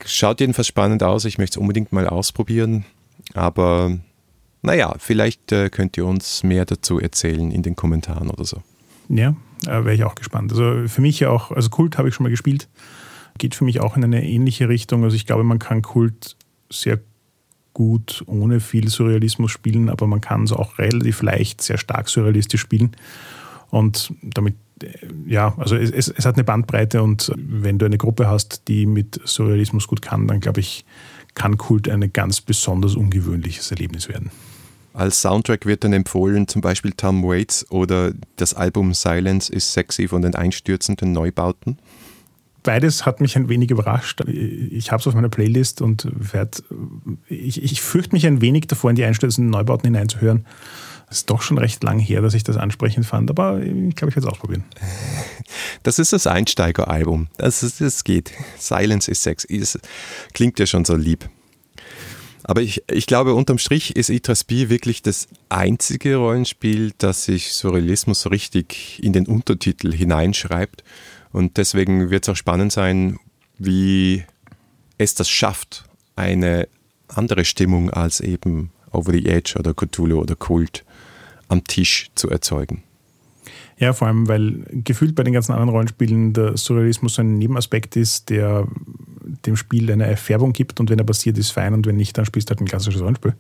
Schaut 0.06 0.40
jedenfalls 0.40 0.68
spannend 0.68 1.02
aus, 1.02 1.26
ich 1.26 1.40
möchte 1.40 1.58
es 1.58 1.62
unbedingt 1.62 1.92
mal 1.92 2.06
ausprobieren, 2.06 2.86
aber 3.34 3.98
naja, 4.62 4.94
vielleicht 5.00 5.52
äh, 5.52 5.72
könnt 5.72 5.98
ihr 5.98 6.06
uns 6.06 6.44
mehr 6.44 6.66
dazu 6.66 7.00
erzählen 7.00 7.50
in 7.50 7.64
den 7.64 7.76
Kommentaren 7.76 8.30
oder 8.30 8.46
so. 8.46 8.62
Ja, 9.10 9.36
äh, 9.66 9.84
wäre 9.84 9.96
ich 9.96 10.04
auch 10.04 10.14
gespannt. 10.14 10.52
Also 10.52 10.88
für 10.88 11.02
mich 11.02 11.22
ja 11.22 11.32
auch, 11.32 11.50
also 11.50 11.72
Kult 11.72 11.98
habe 11.98 12.10
ich 12.10 12.14
schon 12.14 12.24
mal 12.26 12.30
gespielt, 12.30 12.68
geht 13.38 13.56
für 13.56 13.64
mich 13.64 13.80
auch 13.80 13.98
in 13.98 14.04
eine 14.04 14.24
ähnliche 14.24 14.70
Richtung. 14.70 15.04
Also 15.04 15.16
ich 15.16 15.26
glaube, 15.26 15.44
man 15.44 15.60
kann 15.60 15.82
Kult 15.82 16.36
sehr 16.72 17.00
gut 17.74 18.24
ohne 18.26 18.60
viel 18.60 18.90
Surrealismus 18.90 19.52
spielen, 19.52 19.90
aber 19.90 20.08
man 20.08 20.22
kann 20.22 20.44
es 20.44 20.52
auch 20.52 20.80
relativ 20.80 21.22
leicht 21.22 21.62
sehr 21.62 21.78
stark 21.78 22.10
surrealistisch 22.10 22.62
spielen. 22.62 22.96
Und 23.70 24.14
damit, 24.24 24.56
äh, 24.82 24.88
ja, 25.28 25.54
also 25.58 25.76
es, 25.76 25.92
es, 25.92 26.08
es 26.08 26.26
hat 26.26 26.36
eine 26.36 26.44
Bandbreite 26.44 27.04
und 27.04 27.32
wenn 27.36 27.78
du 27.78 27.86
eine 27.86 27.98
Gruppe 27.98 28.28
hast, 28.28 28.68
die 28.68 28.86
mit 28.86 29.22
Surrealismus 29.24 29.88
gut 29.88 30.02
kann, 30.02 30.28
dann 30.28 30.40
glaube 30.40 30.60
ich, 30.60 30.86
kann 31.36 31.58
Kult 31.58 31.88
ein 31.88 32.12
ganz 32.14 32.42
besonders 32.42 32.96
ungewöhnliches 32.96 33.70
Erlebnis 33.70 34.10
werden. 34.10 34.32
Als 34.94 35.22
Soundtrack 35.22 35.68
wird 35.68 35.84
dann 35.84 35.94
empfohlen 35.94 36.48
zum 36.48 36.62
Beispiel 36.64 36.92
Tom 36.92 37.22
Waits 37.24 37.70
oder 37.70 38.14
das 38.38 38.56
Album 38.56 38.96
Silence 38.96 39.54
is 39.54 39.72
Sexy 39.72 40.08
von 40.08 40.24
den 40.24 40.34
einstürzenden 40.34 41.12
Neubauten. 41.12 41.78
Beides 42.68 43.06
hat 43.06 43.22
mich 43.22 43.38
ein 43.38 43.48
wenig 43.48 43.72
überrascht. 43.72 44.20
Ich 44.28 44.92
habe 44.92 45.00
es 45.00 45.08
auf 45.08 45.14
meiner 45.14 45.30
Playlist 45.30 45.82
und 45.82 46.06
werd, 46.14 46.64
ich, 47.30 47.64
ich 47.64 47.82
fürchte 47.82 48.14
mich 48.14 48.28
ein 48.28 48.42
wenig 48.42 48.68
davor, 48.68 48.90
in 48.90 48.98
die 48.98 49.06
einstürzenden 49.06 49.50
Neubauten 49.52 49.86
hineinzuhören. 49.86 50.46
Es 51.10 51.20
ist 51.20 51.30
doch 51.30 51.42
schon 51.42 51.58
recht 51.58 51.82
lang 51.86 51.98
her, 51.98 52.22
dass 52.22 52.34
ich 52.34 52.44
das 52.44 52.58
ansprechend 52.58 53.06
fand, 53.06 53.30
aber 53.30 53.62
ich 53.62 53.96
glaube, 53.96 54.10
ich 54.10 54.18
werde 54.18 54.28
es 54.28 54.34
ausprobieren. 54.34 54.66
Das 55.84 55.98
ist 55.98 56.12
das 56.12 56.28
Einsteigeralbum. 56.28 57.30
Das, 57.38 57.64
ist, 57.64 57.80
das 57.80 58.04
geht. 58.04 58.34
Silence 58.58 59.10
is 59.10 59.24
Sexy. 59.24 59.62
Das 59.62 59.80
klingt 60.34 60.60
ja 60.60 60.66
schon 60.66 60.84
so 60.84 60.98
lieb. 60.98 61.30
Aber 62.44 62.62
ich, 62.62 62.84
ich 62.92 63.06
glaube, 63.06 63.34
unterm 63.34 63.60
Strich 63.60 63.96
ist 63.96 64.10
Itras 64.10 64.44
B 64.44 64.68
wirklich 64.68 65.02
das 65.02 65.30
einzige 65.48 66.18
Rollenspiel, 66.18 66.92
das 66.98 67.24
sich 67.24 67.54
Surrealismus 67.54 68.30
richtig 68.30 69.02
in 69.02 69.14
den 69.14 69.26
Untertitel 69.26 69.94
hineinschreibt. 69.94 70.84
Und 71.32 71.58
deswegen 71.58 72.10
wird 72.10 72.24
es 72.24 72.30
auch 72.30 72.36
spannend 72.36 72.72
sein, 72.72 73.20
wie 73.58 74.24
es 74.98 75.16
das 75.16 75.30
schafft, 75.30 75.86
eine 76.16 76.68
andere 77.08 77.46
Stimmung 77.46 77.90
als 77.90 78.20
eben 78.20 78.72
Over 78.92 79.12
the 79.12 79.26
Edge 79.26 79.56
oder 79.60 79.74
Cthulhu 79.74 80.20
oder 80.20 80.36
Kult 80.36 80.84
am 81.48 81.64
Tisch 81.66 82.10
zu 82.16 82.30
erzeugen. 82.30 82.84
Ja, 83.78 83.94
vor 83.94 84.08
allem, 84.08 84.28
weil 84.28 84.66
gefühlt 84.72 85.14
bei 85.14 85.24
den 85.24 85.34
ganzen 85.34 85.52
anderen 85.52 85.70
Rollenspielen 85.70 86.34
der 86.34 86.58
Surrealismus 86.58 87.20
ein 87.20 87.38
Nebenaspekt 87.38 87.96
ist, 87.96 88.30
der 88.30 88.68
dem 89.46 89.56
Spiel 89.56 89.92
eine 89.92 90.18
Färbung 90.18 90.54
gibt 90.54 90.80
und 90.80 90.90
wenn 90.90 90.98
er 90.98 91.06
passiert, 91.06 91.38
ist 91.38 91.52
fein 91.52 91.74
und 91.74 91.86
wenn 91.86 91.96
nicht, 91.96 92.18
dann 92.18 92.26
spielst 92.26 92.50
du 92.50 92.52
halt 92.52 92.62
ein 92.62 92.68
klassisches 92.68 93.02
Rollenspiel. 93.02 93.36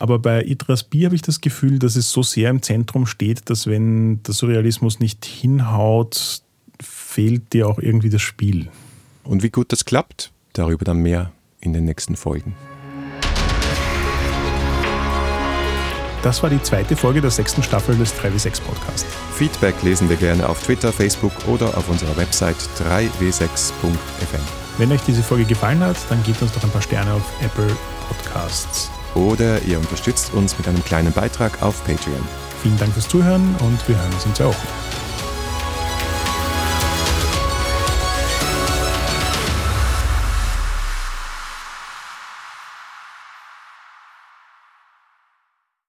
Aber 0.00 0.18
bei 0.18 0.42
Idras 0.42 0.82
B 0.82 1.04
habe 1.04 1.14
ich 1.14 1.20
das 1.20 1.42
Gefühl, 1.42 1.78
dass 1.78 1.94
es 1.94 2.10
so 2.10 2.22
sehr 2.22 2.48
im 2.48 2.62
Zentrum 2.62 3.04
steht, 3.04 3.50
dass 3.50 3.66
wenn 3.66 4.22
der 4.22 4.32
Surrealismus 4.32 4.98
nicht 4.98 5.26
hinhaut, 5.26 6.40
fehlt 6.80 7.52
dir 7.52 7.68
auch 7.68 7.78
irgendwie 7.78 8.08
das 8.08 8.22
Spiel. 8.22 8.68
Und 9.24 9.42
wie 9.42 9.50
gut 9.50 9.72
das 9.72 9.84
klappt, 9.84 10.32
darüber 10.54 10.86
dann 10.86 11.00
mehr 11.00 11.32
in 11.60 11.74
den 11.74 11.84
nächsten 11.84 12.16
Folgen. 12.16 12.54
Das 16.22 16.42
war 16.42 16.48
die 16.48 16.62
zweite 16.62 16.96
Folge 16.96 17.20
der 17.20 17.30
sechsten 17.30 17.62
Staffel 17.62 17.94
des 17.96 18.14
3W6 18.14 18.62
Podcast. 18.62 19.06
Feedback 19.34 19.82
lesen 19.82 20.08
wir 20.08 20.16
gerne 20.16 20.48
auf 20.48 20.62
Twitter, 20.62 20.94
Facebook 20.94 21.32
oder 21.46 21.76
auf 21.76 21.90
unserer 21.90 22.16
Website 22.16 22.56
3w6.fm. 22.78 24.40
Wenn 24.78 24.92
euch 24.92 25.02
diese 25.02 25.22
Folge 25.22 25.44
gefallen 25.44 25.80
hat, 25.80 25.96
dann 26.08 26.22
gebt 26.22 26.40
uns 26.40 26.52
doch 26.52 26.64
ein 26.64 26.70
paar 26.70 26.80
Sterne 26.80 27.12
auf 27.12 27.42
Apple 27.42 27.70
Podcasts. 28.08 28.90
Oder 29.14 29.62
ihr 29.62 29.78
unterstützt 29.78 30.32
uns 30.34 30.56
mit 30.58 30.68
einem 30.68 30.84
kleinen 30.84 31.12
Beitrag 31.12 31.62
auf 31.62 31.84
Patreon. 31.84 32.26
Vielen 32.62 32.78
Dank 32.78 32.92
fürs 32.92 33.08
Zuhören 33.08 33.54
und 33.60 33.88
wir 33.88 33.96
hören 33.96 34.12
uns 34.12 34.34
zwei 34.34 34.46
Wochen. 34.46 34.89